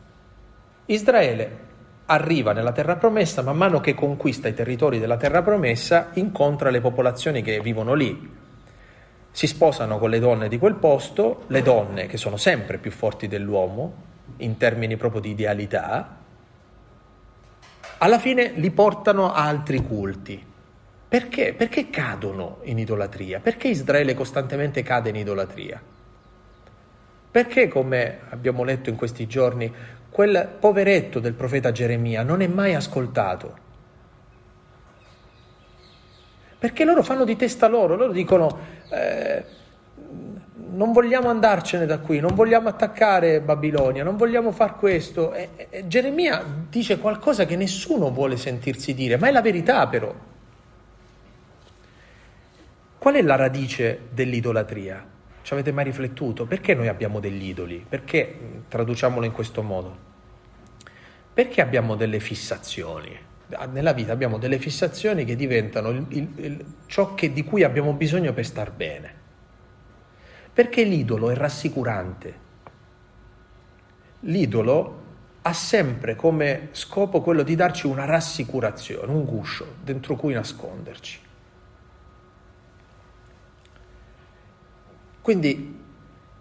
[0.90, 1.68] Israele
[2.08, 6.82] arriva nella terra promessa, man mano che conquista i territori della terra promessa, incontra le
[6.82, 8.38] popolazioni che vivono lì.
[9.30, 13.28] Si sposano con le donne di quel posto, le donne che sono sempre più forti
[13.28, 14.08] dell'uomo,
[14.38, 16.18] in termini proprio di idealità,
[18.00, 20.46] alla fine li portano a altri culti.
[21.08, 21.54] Perché?
[21.54, 23.40] Perché cadono in idolatria?
[23.40, 25.82] Perché Israele costantemente cade in idolatria?
[27.32, 29.74] Perché, come abbiamo letto in questi giorni,
[30.10, 33.68] quel poveretto del profeta Geremia non è mai ascoltato.
[36.60, 38.60] Perché loro fanno di testa loro, loro dicono
[38.92, 39.46] eh,
[40.72, 45.34] non vogliamo andarcene da qui, non vogliamo attaccare Babilonia, non vogliamo far questo.
[45.34, 50.14] E, e Geremia dice qualcosa che nessuno vuole sentirsi dire, ma è la verità però.
[52.98, 55.06] Qual è la radice dell'idolatria?
[55.42, 56.46] Ci avete mai riflettuto?
[56.46, 57.84] Perché noi abbiamo degli idoli?
[57.88, 59.98] Perché, traduciamolo in questo modo,
[61.34, 63.18] perché abbiamo delle fissazioni?
[63.72, 67.94] Nella vita abbiamo delle fissazioni che diventano il, il, il, ciò che, di cui abbiamo
[67.94, 69.19] bisogno per star bene.
[70.60, 72.34] Perché l'idolo è rassicurante.
[74.24, 75.02] L'idolo
[75.44, 81.20] ha sempre come scopo quello di darci una rassicurazione, un guscio dentro cui nasconderci.
[85.22, 85.82] Quindi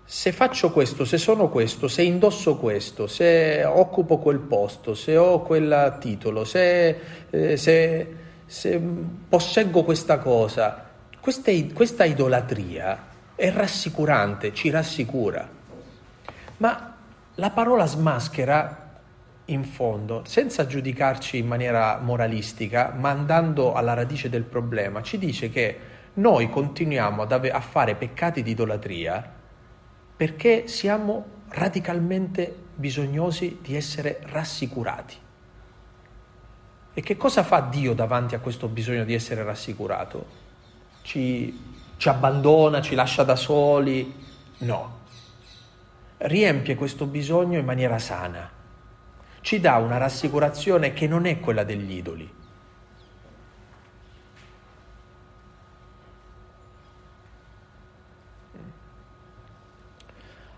[0.04, 5.42] se faccio questo, se sono questo, se indosso questo, se occupo quel posto, se ho
[5.42, 7.00] quel titolo, se,
[7.30, 8.82] eh, se, se
[9.28, 13.07] posseggo questa cosa, questa, questa idolatria
[13.38, 15.48] è rassicurante, ci rassicura.
[16.56, 16.96] Ma
[17.36, 18.98] la parola smaschera
[19.44, 25.50] in fondo, senza giudicarci in maniera moralistica, ma andando alla radice del problema, ci dice
[25.50, 25.78] che
[26.14, 29.36] noi continuiamo ave- a fare peccati di idolatria
[30.16, 35.14] perché siamo radicalmente bisognosi di essere rassicurati.
[36.92, 40.26] E che cosa fa Dio davanti a questo bisogno di essere rassicurato?
[41.02, 41.67] Ci,
[41.98, 44.14] ci abbandona, ci lascia da soli?
[44.60, 44.96] No.
[46.16, 48.56] Riempie questo bisogno in maniera sana
[49.40, 52.36] ci dà una rassicurazione che non è quella degli idoli.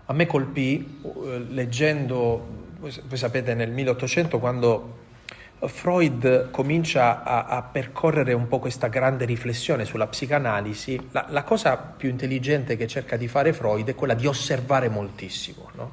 [0.07, 5.00] A me colpì, eh, leggendo, voi sapete nel 1800 quando
[5.67, 11.77] Freud comincia a, a, percorrere un po' questa grande riflessione sulla psicanalisi, la, la, cosa
[11.77, 15.69] più intelligente che cerca di fare Freud è quella di osservare moltissimo.
[15.75, 15.91] No?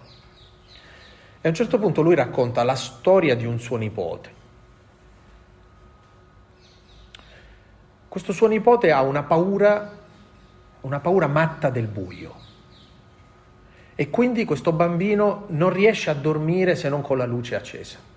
[1.40, 4.36] E a un certo punto lui racconta la storia di un suo nipote.
[8.08, 9.96] Questo suo nipote ha una paura,
[10.80, 12.46] una paura matta del buio.
[13.94, 18.07] E quindi questo bambino non riesce a dormire se non con la luce accesa.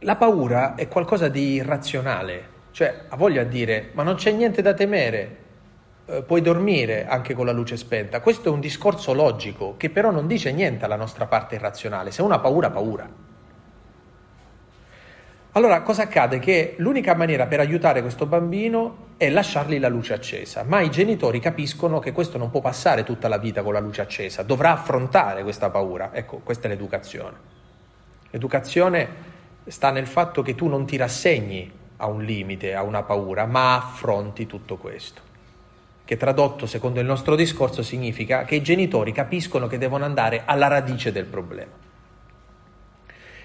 [0.00, 4.62] La paura è qualcosa di irrazionale, cioè ha voglia di dire ma non c'è niente
[4.62, 5.36] da temere,
[6.06, 8.20] eh, puoi dormire anche con la luce spenta.
[8.20, 12.12] Questo è un discorso logico che però non dice niente alla nostra parte irrazionale.
[12.12, 13.08] Se uno ha paura, paura.
[15.52, 16.38] Allora cosa accade?
[16.38, 21.40] Che l'unica maniera per aiutare questo bambino è lasciargli la luce accesa, ma i genitori
[21.40, 25.42] capiscono che questo non può passare tutta la vita con la luce accesa, dovrà affrontare
[25.42, 26.10] questa paura.
[26.14, 27.36] Ecco, questa è l'educazione.
[28.30, 29.29] L'educazione
[29.66, 33.76] sta nel fatto che tu non ti rassegni a un limite, a una paura, ma
[33.76, 35.28] affronti tutto questo
[36.10, 40.66] che tradotto secondo il nostro discorso significa che i genitori capiscono che devono andare alla
[40.66, 41.70] radice del problema.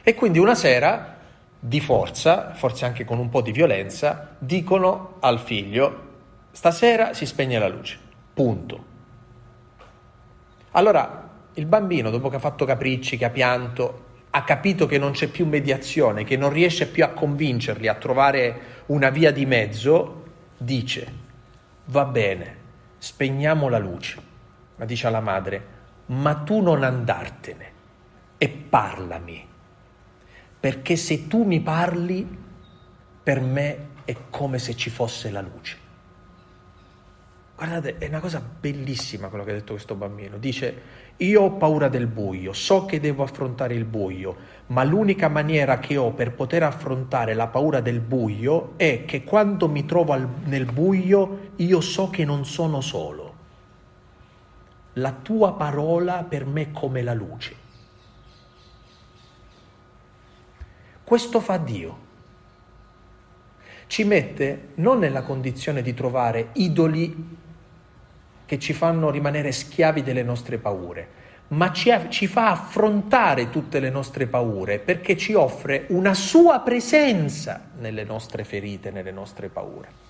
[0.01, 1.15] E quindi una sera,
[1.59, 6.13] di forza, forse anche con un po' di violenza, dicono al figlio,
[6.49, 7.99] stasera si spegne la luce,
[8.33, 8.83] punto.
[10.71, 14.04] Allora il bambino, dopo che ha fatto capricci, che ha pianto,
[14.35, 18.83] ha capito che non c'è più mediazione, che non riesce più a convincerli a trovare
[18.87, 20.23] una via di mezzo,
[20.57, 21.23] dice
[21.85, 22.57] va bene,
[22.97, 24.21] spegniamo la luce.
[24.75, 25.65] Ma dice alla madre,
[26.07, 27.71] ma tu non andartene
[28.37, 29.47] e parlami,
[30.59, 32.27] perché se tu mi parli,
[33.23, 35.77] per me è come se ci fosse la luce.
[37.55, 40.37] Guardate, è una cosa bellissima quello che ha detto questo bambino.
[40.37, 40.81] Dice,
[41.17, 44.35] io ho paura del buio, so che devo affrontare il buio,
[44.67, 49.69] ma l'unica maniera che ho per poter affrontare la paura del buio è che quando
[49.69, 53.33] mi trovo al, nel buio io so che non sono solo.
[54.93, 57.63] La tua parola per me è come la luce.
[61.03, 62.03] Questo fa Dio.
[63.87, 67.37] Ci mette non nella condizione di trovare idoli
[68.45, 71.07] che ci fanno rimanere schiavi delle nostre paure,
[71.49, 77.69] ma ci, ci, fa affrontare tutte le nostre paure perché ci offre una sua presenza
[77.79, 80.03] nelle nostre ferite, nelle nostre paure.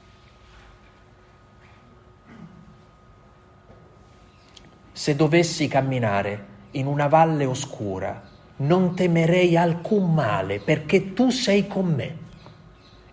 [4.91, 11.93] Se dovessi camminare in una valle oscura, non temerei alcun male perché tu sei con
[11.93, 12.17] me.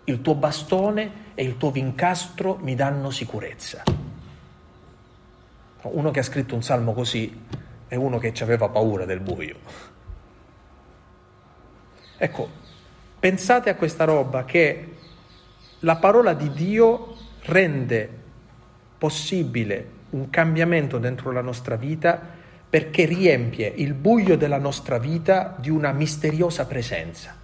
[0.05, 4.02] Il tuo bastone e il tuo vincastro mi danno sicurezza.
[5.83, 7.41] Uno che ha scritto un salmo così
[7.87, 9.55] è uno che aveva paura del buio.
[12.17, 12.49] Ecco,
[13.19, 14.95] pensate a questa roba che
[15.79, 18.09] la parola di Dio rende
[18.97, 22.19] possibile un cambiamento dentro la nostra vita
[22.69, 27.42] perché riempie il buio della nostra vita di una misteriosa presenza.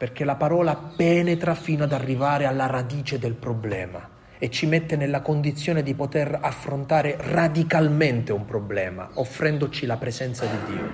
[0.00, 5.20] Perché la parola penetra fino ad arrivare alla radice del problema e ci mette nella
[5.20, 10.92] condizione di poter affrontare radicalmente un problema, offrendoci la presenza di Dio.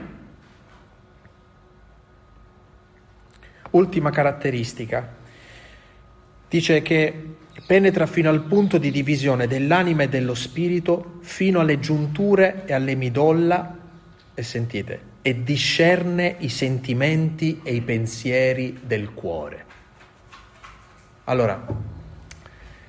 [3.70, 5.08] Ultima caratteristica.
[6.48, 12.64] Dice che penetra fino al punto di divisione dell'anima e dello spirito, fino alle giunture
[12.66, 13.72] e alle midolla,
[14.34, 19.64] e sentite, e discerne i sentimenti e i pensieri del cuore.
[21.24, 21.66] Allora,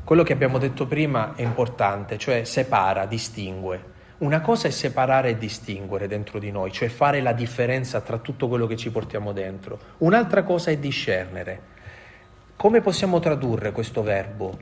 [0.03, 3.95] quello che abbiamo detto prima è importante, cioè separa, distingue.
[4.19, 8.47] Una cosa è separare e distinguere dentro di noi, cioè fare la differenza tra tutto
[8.47, 9.79] quello che ci portiamo dentro.
[9.97, 11.61] Un'altra cosa è discernere.
[12.55, 14.55] Come possiamo tradurre questo verbo?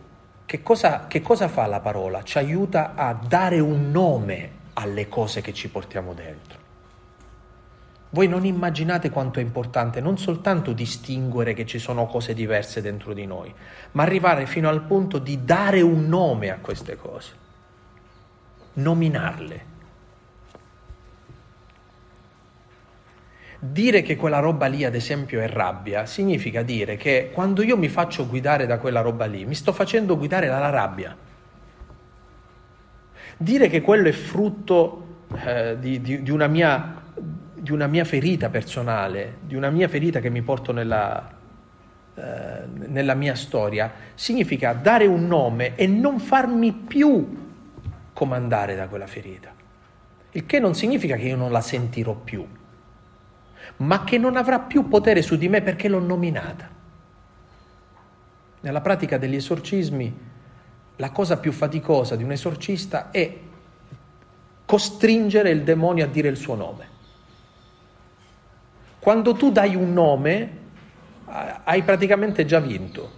[0.45, 2.23] Che cosa, che cosa fa la parola?
[2.23, 6.63] Ci aiuta a dare un nome alle cose che ci portiamo dentro.
[8.16, 13.11] Voi non immaginate quanto è importante non soltanto distinguere che ci sono cose diverse dentro
[13.11, 13.53] di noi,
[13.91, 17.32] ma arrivare fino al punto di dare un nome a queste cose,
[18.76, 19.66] nominarle.
[23.59, 27.89] Dire che quella roba lì, ad esempio, è rabbia, significa dire che quando io mi
[27.89, 31.18] faccio guidare da quella roba lì, mi sto facendo guidare dalla rabbia.
[33.36, 37.03] Dire che quello è frutto eh, di, di, di una mia
[37.66, 41.32] di una mia ferita personale, di una mia ferita che mi porto nella,
[42.13, 47.53] eh, nella mia storia, significa dare un nome e non farmi più
[48.13, 49.51] comandare da quella ferita.
[50.34, 52.47] Il che non significa che io non la sentirò più,
[53.78, 56.70] ma che non avrà più potere su di me perché l'ho nominata.
[58.59, 60.18] Nella pratica degli esorcismi,
[60.97, 63.39] la cosa più faticosa di un esorcista è
[64.66, 66.93] costringere il demonio a dire il suo nome.
[69.06, 70.49] Quando tu dai un nome,
[71.64, 73.12] hai praticamente già vinto,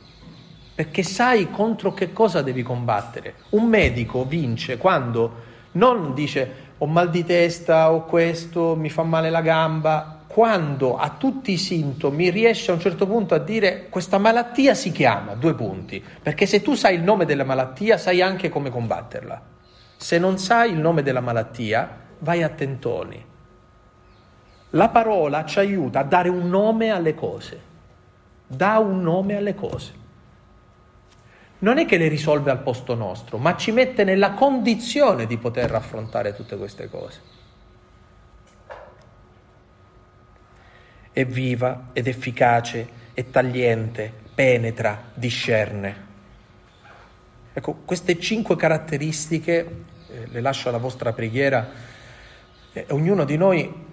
[0.76, 3.36] perché sai contro che cosa devi combattere.
[3.52, 9.30] Un medico vince quando non dice ho mal di testa, ho questo, mi fa male
[9.30, 14.18] la gamba, quando a tutti i sintomi riesce a un certo punto a dire questa
[14.18, 18.50] malattia si chiama, due punti, perché se tu sai il nome della malattia sai anche
[18.50, 19.42] come combatterla.
[19.96, 23.36] Se non sai il nome della malattia, vai a tentoni.
[24.78, 27.60] La parola ci aiuta a dare un nome alle cose.
[28.46, 30.06] Dà un nome alle cose.
[31.60, 35.74] Non è che le risolve al posto nostro, ma ci mette nella condizione di poter
[35.74, 37.22] affrontare tutte queste cose.
[41.12, 46.06] È viva ed efficace, è tagliente, penetra, discerne.
[47.52, 51.68] Ecco, queste cinque caratteristiche, eh, le lascio alla vostra preghiera,
[52.74, 53.86] eh, ognuno di noi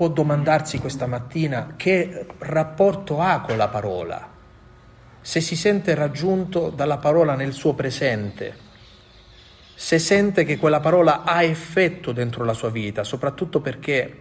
[0.00, 4.30] può domandarsi questa mattina che rapporto ha con la parola,
[5.20, 8.56] se si sente raggiunto dalla parola nel suo presente,
[9.74, 14.16] se sente che quella parola ha effetto dentro la sua vita, soprattutto perché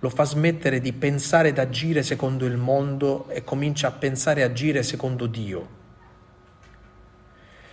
[0.00, 4.42] lo fa smettere di pensare ed agire secondo il mondo e comincia a pensare e
[4.42, 5.68] agire secondo Dio.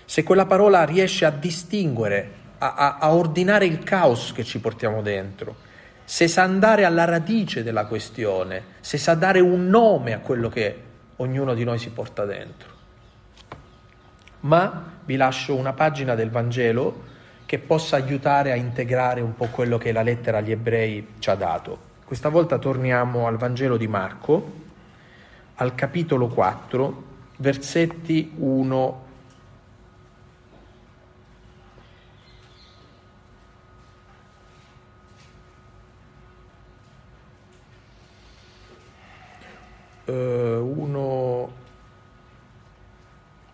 [0.06, 5.02] Se quella parola riesce a distinguere, a, a, a ordinare il caos che ci portiamo
[5.02, 5.70] dentro,
[6.12, 10.78] se sa andare alla radice della questione, se sa dare un nome a quello che
[11.16, 12.70] ognuno di noi si porta dentro.
[14.42, 17.04] Ma vi lascio una pagina del Vangelo
[17.46, 21.36] che possa aiutare a integrare un po' quello che la lettera agli ebrei ci ha
[21.36, 21.80] dato.
[22.04, 24.52] Questa volta torniamo al Vangelo di Marco,
[25.56, 27.04] al capitolo 4,
[27.38, 29.06] versetti 1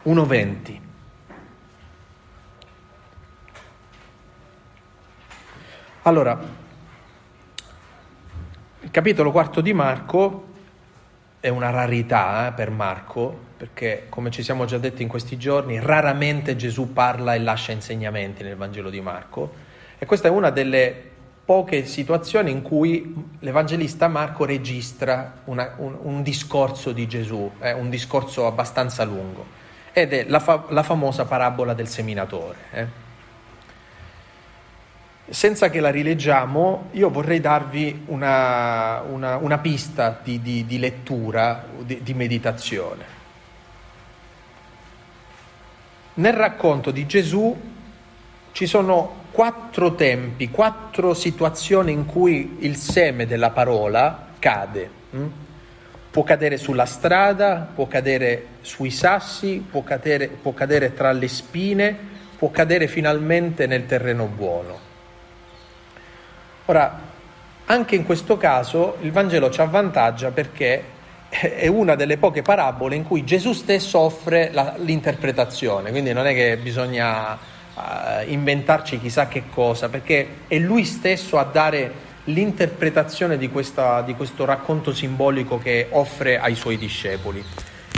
[0.05, 0.80] 1,20.
[6.03, 6.39] Allora,
[8.80, 10.45] il capitolo quarto di Marco
[11.39, 15.80] è una rarità eh, per Marco, perché come ci siamo già detti in questi giorni,
[15.80, 19.66] raramente Gesù parla e lascia insegnamenti nel Vangelo di Marco
[19.99, 21.12] e questa è una delle
[21.48, 27.89] poche situazioni in cui l'Evangelista Marco registra una, un, un, discorso di Gesù, eh, un
[27.89, 29.45] discorso abbastanza lungo
[29.93, 32.58] ed è la, fa- la famosa parabola del seminatore.
[32.72, 32.88] Eh.
[35.30, 41.66] Senza che la rileggiamo, io vorrei darvi una, una, una pista di, di, di lettura,
[41.80, 43.06] di, di meditazione.
[46.16, 47.58] Nel racconto di Gesù
[48.52, 54.90] ci sono quattro tempi, quattro situazioni in cui il seme della parola cade.
[55.12, 55.26] Hm?
[56.10, 61.96] può cadere sulla strada, può cadere sui sassi, può cadere, può cadere tra le spine,
[62.36, 64.80] può cadere finalmente nel terreno buono.
[66.66, 67.00] Ora,
[67.66, 70.84] anche in questo caso il Vangelo ci avvantaggia perché
[71.30, 76.34] è una delle poche parabole in cui Gesù stesso offre la, l'interpretazione, quindi non è
[76.34, 77.38] che bisogna
[77.78, 84.14] uh, inventarci chissà che cosa, perché è lui stesso a dare l'interpretazione di, questa, di
[84.16, 87.44] questo racconto simbolico che offre ai suoi discepoli.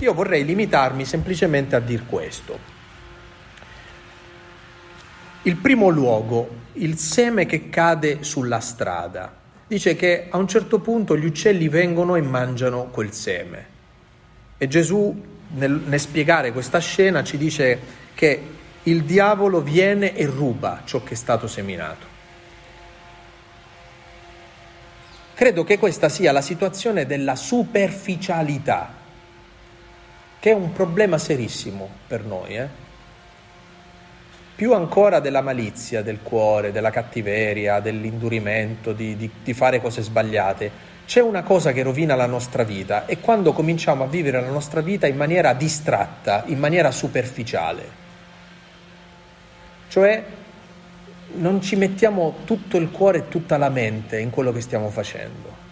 [0.01, 2.77] Io vorrei limitarmi semplicemente a dir questo.
[5.43, 9.33] Il primo luogo, il seme che cade sulla strada.
[9.67, 13.77] Dice che a un certo punto gli uccelli vengono e mangiano quel seme.
[14.57, 15.23] E Gesù,
[15.55, 17.79] nel, nel spiegare questa scena, ci dice
[18.13, 18.41] che
[18.89, 22.17] il diavolo viene e ruba ciò che è stato seminato.
[25.33, 28.93] Credo che questa sia la situazione della superficialità,
[30.39, 32.57] che è un problema serissimo per noi.
[32.57, 32.67] Eh?
[34.55, 40.87] Più ancora della malizia del cuore, della cattiveria, dell'indurimento, di, di, di fare cose sbagliate.
[41.05, 44.81] C'è una cosa che rovina la nostra vita e quando cominciamo a vivere la nostra
[44.81, 47.98] vita in maniera distratta, in maniera superficiale.
[49.89, 50.23] Cioè
[51.33, 55.67] non ci mettiamo tutto il cuore e tutta la mente in quello che stiamo facendo.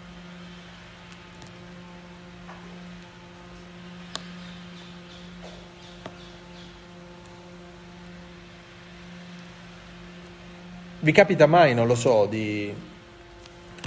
[11.00, 12.74] Vi capita mai, non lo so, di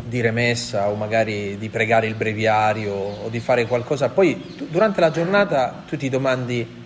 [0.05, 5.11] dire messa o magari di pregare il breviario o di fare qualcosa, poi durante la
[5.11, 6.78] giornata tu ti domandi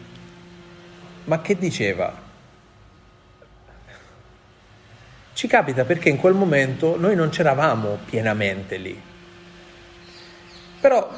[1.24, 2.23] ma che diceva?
[5.34, 8.98] Ci capita perché in quel momento noi non c'eravamo pienamente lì.
[10.80, 11.10] Però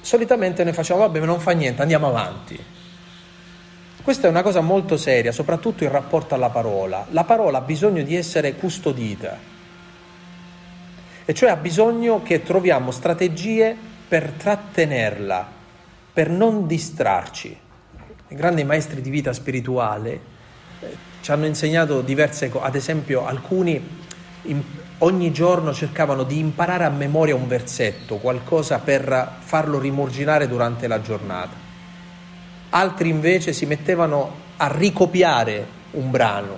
[0.00, 2.58] solitamente noi facciamo, vabbè, non fa niente, andiamo avanti.
[4.02, 7.06] Questa è una cosa molto seria, soprattutto in rapporto alla parola.
[7.10, 9.38] La parola ha bisogno di essere custodita,
[11.26, 13.76] e cioè ha bisogno che troviamo strategie
[14.08, 15.46] per trattenerla,
[16.10, 17.54] per non distrarci.
[18.28, 20.36] I grandi maestri di vita spirituale
[21.28, 23.86] ci hanno insegnato diverse cose, ad esempio alcuni
[24.44, 24.62] in,
[25.00, 31.02] ogni giorno cercavano di imparare a memoria un versetto, qualcosa per farlo rimurginare durante la
[31.02, 31.50] giornata.
[32.70, 36.56] Altri invece si mettevano a ricopiare un brano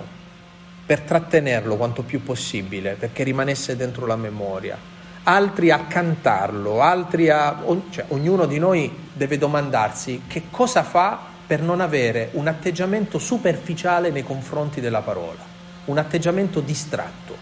[0.85, 4.77] per trattenerlo quanto più possibile, perché rimanesse dentro la memoria.
[5.23, 7.61] Altri a cantarlo, altri a...
[7.89, 14.09] Cioè, ognuno di noi deve domandarsi che cosa fa per non avere un atteggiamento superficiale
[14.09, 15.43] nei confronti della parola,
[15.83, 17.35] un atteggiamento distratto.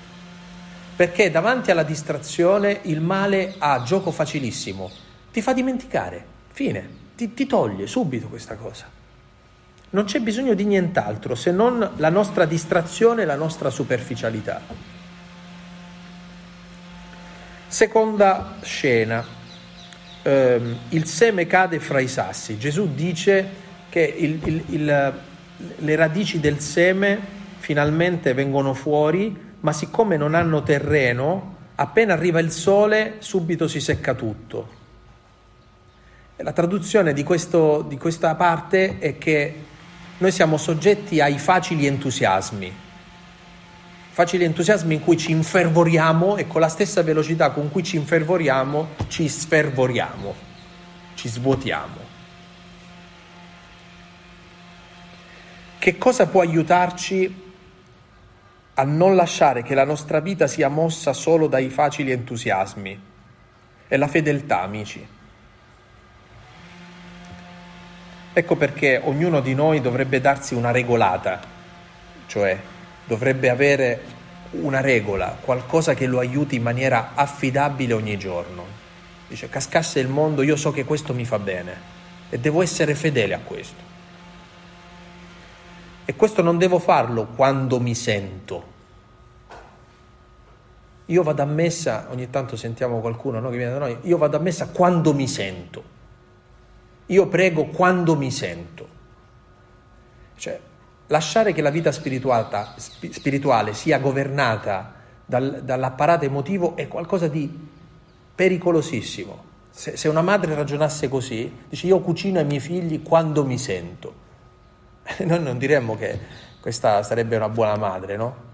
[0.96, 4.90] Perché davanti alla distrazione il male ha gioco facilissimo,
[5.32, 8.90] ti fa dimenticare, fine, ti, ti toglie subito questa cosa.
[9.92, 14.60] Non c'è bisogno di nient'altro se non la nostra distrazione e la nostra superficialità.
[17.68, 19.24] Seconda scena,
[20.24, 22.58] ehm, il seme cade fra i sassi.
[22.58, 25.14] Gesù dice che il, il, il,
[25.78, 27.20] le radici del seme
[27.58, 34.14] finalmente vengono fuori, ma siccome non hanno terreno, appena arriva il sole subito si secca
[34.14, 34.78] tutto.
[36.38, 39.56] La traduzione di, questo, di questa parte è che
[40.20, 42.74] noi siamo soggetti ai facili entusiasmi,
[44.10, 48.90] facili entusiasmi in cui ci infervoriamo e con la stessa velocità con cui ci infervoriamo
[49.08, 50.34] ci sfervoriamo,
[51.16, 52.09] ci svuotiamo.
[55.80, 57.48] Che cosa può aiutarci
[58.74, 63.02] a non lasciare che la nostra vita sia mossa solo dai facili entusiasmi?
[63.88, 65.08] È la fedeltà, amici.
[68.34, 71.40] Ecco perché ognuno di noi dovrebbe darsi una regolata,
[72.28, 72.60] cioè
[73.06, 74.02] dovrebbe avere
[74.52, 78.66] una regola, qualcosa che lo aiuti in maniera affidabile ogni giorno.
[79.30, 81.74] Dice, cascasse il mondo, io so che questo mi fa bene
[82.30, 83.90] e devo essere fedele a questo.
[86.10, 88.64] E questo non devo farlo quando mi sento.
[91.06, 94.36] Io vado a messa, ogni tanto sentiamo qualcuno no, che viene da noi, io vado
[94.36, 95.84] a messa quando mi sento.
[97.06, 98.88] Io prego quando mi sento.
[100.36, 100.60] Cioè,
[101.06, 107.70] lasciare che la vita spirituale sia governata dal, dall'apparato emotivo è qualcosa di
[108.34, 109.44] pericolosissimo.
[109.70, 114.26] Se, se una madre ragionasse così, dice io cucino ai miei figli quando mi sento.
[115.26, 116.20] Noi non diremmo che
[116.60, 118.48] questa sarebbe una buona madre, no?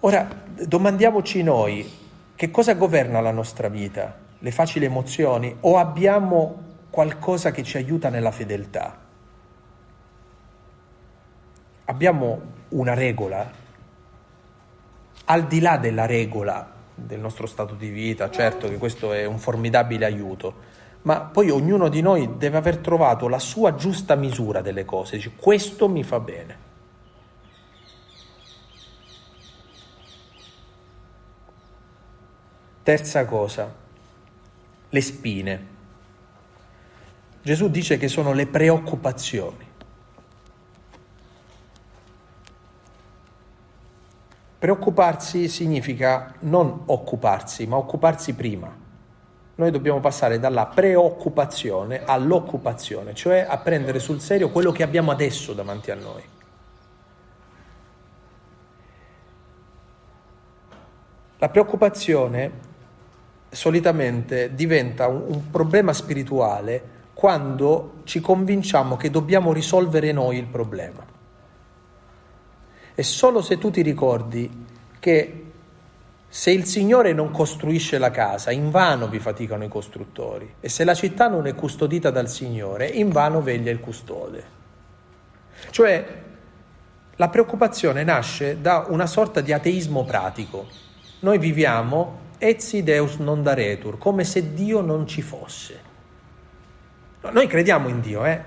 [0.00, 0.28] Ora
[0.66, 2.02] domandiamoci noi
[2.34, 4.18] che cosa governa la nostra vita?
[4.38, 8.98] Le facili emozioni o abbiamo qualcosa che ci aiuta nella fedeltà?
[11.86, 13.50] Abbiamo una regola?
[15.26, 19.38] Al di là della regola del nostro stato di vita, certo che questo è un
[19.38, 20.72] formidabile aiuto,
[21.04, 25.32] ma poi ognuno di noi deve aver trovato la sua giusta misura delle cose, dice
[25.36, 26.72] questo mi fa bene.
[32.82, 33.72] Terza cosa,
[34.88, 35.66] le spine.
[37.42, 39.72] Gesù dice che sono le preoccupazioni.
[44.58, 48.83] Preoccuparsi significa non occuparsi, ma occuparsi prima.
[49.56, 55.52] Noi dobbiamo passare dalla preoccupazione all'occupazione, cioè a prendere sul serio quello che abbiamo adesso
[55.52, 56.22] davanti a noi.
[61.38, 62.72] La preoccupazione
[63.50, 71.04] solitamente diventa un, un, problema spirituale quando ci convinciamo che dobbiamo risolvere noi il problema.
[72.94, 74.66] E solo se tu ti ricordi
[74.98, 75.43] che
[76.36, 80.56] se il Signore non costruisce la casa, in vano vi faticano i costruttori.
[80.58, 84.44] E se la città non è custodita dal Signore, in vano veglia il custode.
[85.70, 86.22] Cioè,
[87.14, 90.66] la preoccupazione nasce da una sorta di ateismo pratico.
[91.20, 95.80] Noi viviamo etsi deus non daretur, come se Dio non ci fosse.
[97.30, 98.42] Noi crediamo in Dio, eh?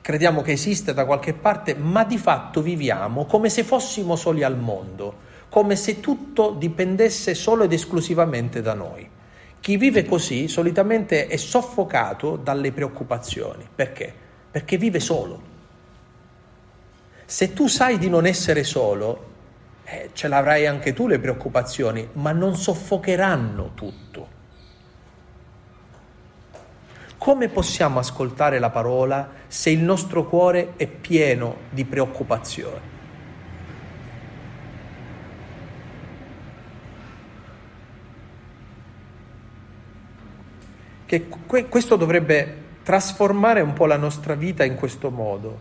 [0.00, 4.56] crediamo che esiste da qualche parte, ma di fatto viviamo come se fossimo soli al
[4.56, 9.08] mondo, come se tutto dipendesse solo ed esclusivamente da noi.
[9.58, 13.66] Chi vive così solitamente è soffocato dalle preoccupazioni.
[13.74, 14.12] Perché?
[14.50, 15.40] Perché vive solo.
[17.24, 19.28] Se tu sai di non essere solo,
[19.84, 24.28] eh, ce l'avrai anche tu le preoccupazioni, ma non soffocheranno tutto.
[27.16, 32.95] Come possiamo ascoltare la parola se il nostro cuore è pieno di preoccupazioni?
[41.06, 41.28] Che
[41.68, 45.58] questo dovrebbe trasformare un po' la nostra vita in questo modo.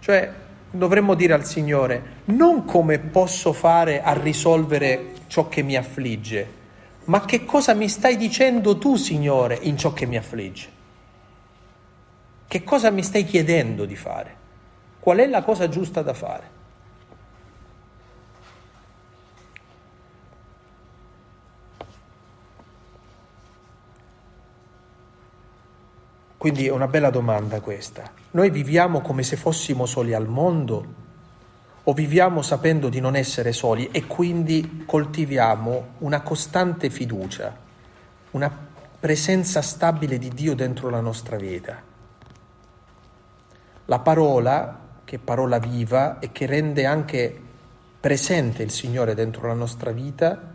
[0.00, 0.32] Cioè
[0.70, 6.56] dovremmo dire al Signore non come posso fare a risolvere ciò che mi affligge,
[7.04, 10.68] ma che cosa mi stai dicendo tu, Signore, in ciò che mi affligge.
[12.46, 14.36] Che cosa mi stai chiedendo di fare?
[15.00, 16.56] Qual è la cosa giusta da fare?
[26.38, 28.08] Quindi è una bella domanda questa.
[28.30, 30.94] Noi viviamo come se fossimo soli al mondo
[31.82, 37.56] o viviamo sapendo di non essere soli e quindi coltiviamo una costante fiducia,
[38.30, 38.66] una
[39.00, 41.82] presenza stabile di Dio dentro la nostra vita?
[43.86, 47.36] La parola, che è parola viva e che rende anche
[47.98, 50.52] presente il Signore dentro la nostra vita,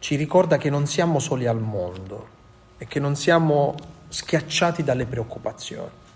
[0.00, 2.28] ci ricorda che non siamo soli al mondo
[2.78, 3.76] e che non siamo
[4.08, 6.06] schiacciati dalle preoccupazioni.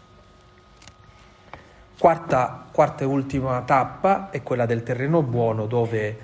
[1.98, 6.18] Quarta, quarta e ultima tappa è quella del terreno buono dove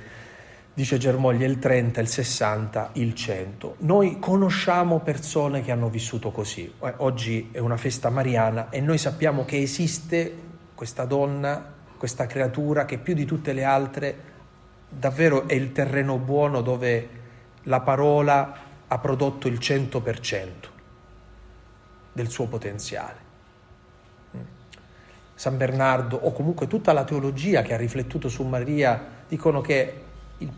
[0.74, 3.76] dice Germoglia il 30, il 60, il 100.
[3.80, 6.72] Noi conosciamo persone che hanno vissuto così.
[6.80, 10.34] Eh, oggi è una festa mariana e noi sappiamo che esiste
[10.74, 14.16] questa donna, questa creatura che più di tutte le altre
[14.88, 17.08] davvero è il terreno buono dove
[17.64, 18.54] la parola
[18.88, 20.76] ha prodotto il 100%
[22.18, 23.26] del suo potenziale.
[25.34, 30.02] San Bernardo o comunque tutta la teologia che ha riflettuto su Maria dicono che
[30.38, 30.52] il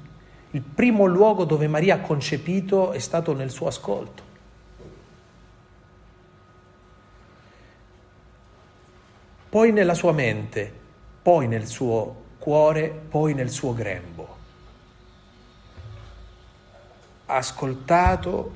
[0.52, 4.28] il primo luogo dove Maria ha concepito è stato nel suo ascolto.
[9.48, 10.72] Poi nella sua mente,
[11.22, 14.38] poi nel suo cuore, poi nel suo grembo.
[17.26, 18.54] Ha ascoltato,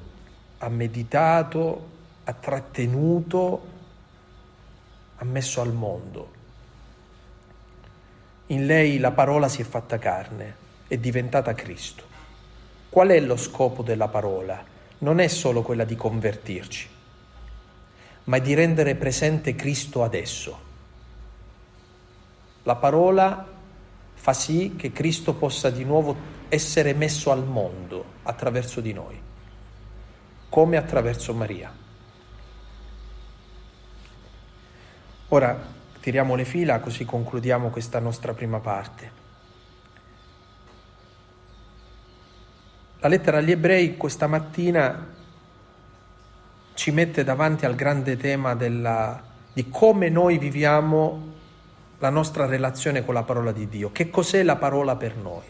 [0.59, 1.91] ha meditato,
[2.25, 3.62] ha trattenuto,
[5.16, 6.33] ha messo al mondo.
[8.47, 12.05] In lei la parola si è fatta carne è diventata Cristo.
[12.89, 14.62] Qual è lo scopo della parola?
[14.99, 16.89] Non è solo quella di convertirci,
[18.25, 20.72] ma è di rendere presente Cristo adesso.
[22.62, 23.47] La parola
[24.14, 29.20] fa sì che Cristo possa di nuovo essere messo al mondo attraverso di noi,
[30.49, 31.84] come attraverso Maria.
[35.29, 39.22] Ora tiriamo le fila così concludiamo questa nostra prima parte.
[43.01, 45.12] La lettera agli ebrei questa mattina
[46.75, 49.22] ci mette davanti al grande tema della,
[49.53, 51.33] di come noi viviamo
[51.99, 53.93] la nostra relazione con la parola di Dio.
[53.93, 55.45] Che cos'è la parola per noi?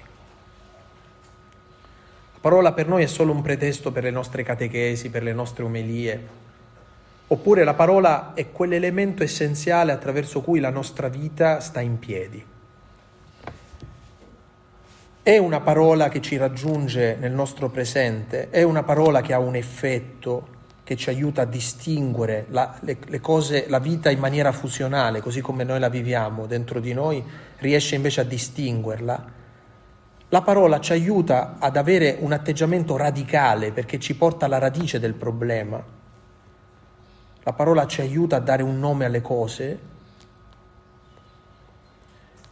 [2.35, 5.65] La parola per noi è solo un pretesto per le nostre catechesi, per le nostre
[5.65, 6.29] omelie.
[7.27, 12.45] Oppure la parola è quell'elemento essenziale attraverso cui la nostra vita sta in piedi.
[15.23, 19.57] È una parola che ci raggiunge nel nostro presente, è una parola che ha un
[19.57, 20.53] effetto
[20.85, 25.41] che ci aiuta a distinguere la, le, le cose, la vita in maniera fusionale, così
[25.41, 27.25] come noi la viviamo dentro di noi,
[27.61, 29.25] riesce invece a distinguerla.
[30.29, 35.15] La parola ci aiuta ad avere un atteggiamento radicale perché ci porta alla radice del
[35.15, 35.83] problema.
[37.45, 39.79] La parola ci aiuta a dare un nome alle cose.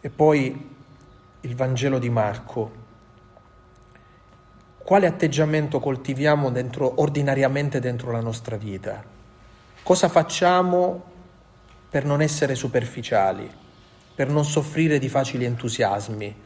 [0.01, 0.71] E poi
[1.41, 2.81] il Vangelo di Marco.
[4.77, 9.03] Quale atteggiamento coltiviamo dentro, ordinariamente dentro la nostra vita?
[9.83, 11.11] Cosa facciamo
[11.89, 13.51] per non essere superficiali,
[14.15, 16.37] per non soffrire di facili entusiasmi,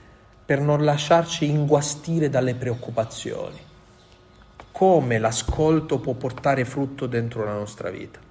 [0.44, 3.58] per non lasciarci inguastire dalle preoccupazioni?
[4.70, 8.25] Come l'ascolto può portare frutto dentro la nostra vita?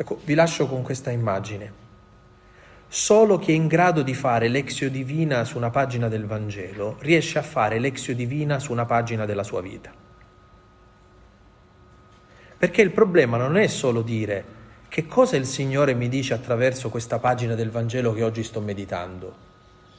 [0.00, 1.72] Ecco, vi lascio con questa immagine.
[2.86, 7.40] Solo chi è in grado di fare l'exio divina su una pagina del Vangelo riesce
[7.40, 9.92] a fare l'exio divina su una pagina della sua vita.
[12.56, 14.44] Perché il problema non è solo dire
[14.88, 19.34] che cosa il Signore mi dice attraverso questa pagina del Vangelo che oggi sto meditando.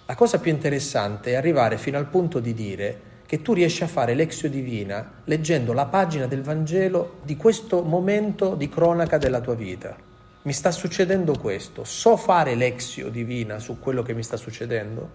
[0.06, 3.88] La cosa più interessante è arrivare fino al punto di dire che tu riesci a
[3.88, 9.54] fare l'exio divina leggendo la pagina del Vangelo di questo momento di cronaca della tua
[9.54, 9.96] vita.
[10.42, 15.10] Mi sta succedendo questo, so fare l'exio divina su quello che mi sta succedendo?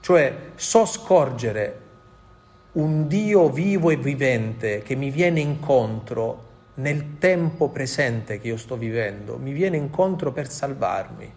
[0.00, 1.80] Cioè so scorgere
[2.72, 6.44] un Dio vivo e vivente che mi viene incontro
[6.74, 11.32] nel tempo presente che io sto vivendo, mi viene incontro per salvarmi,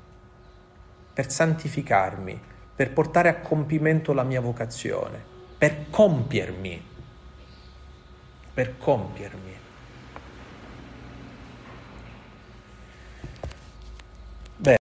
[1.13, 2.49] per santificarmi,
[2.81, 5.23] per portare a compimento la mia vocazione,
[5.55, 6.83] per compiermi,
[8.55, 9.53] per compiermi.
[14.57, 14.79] Beh.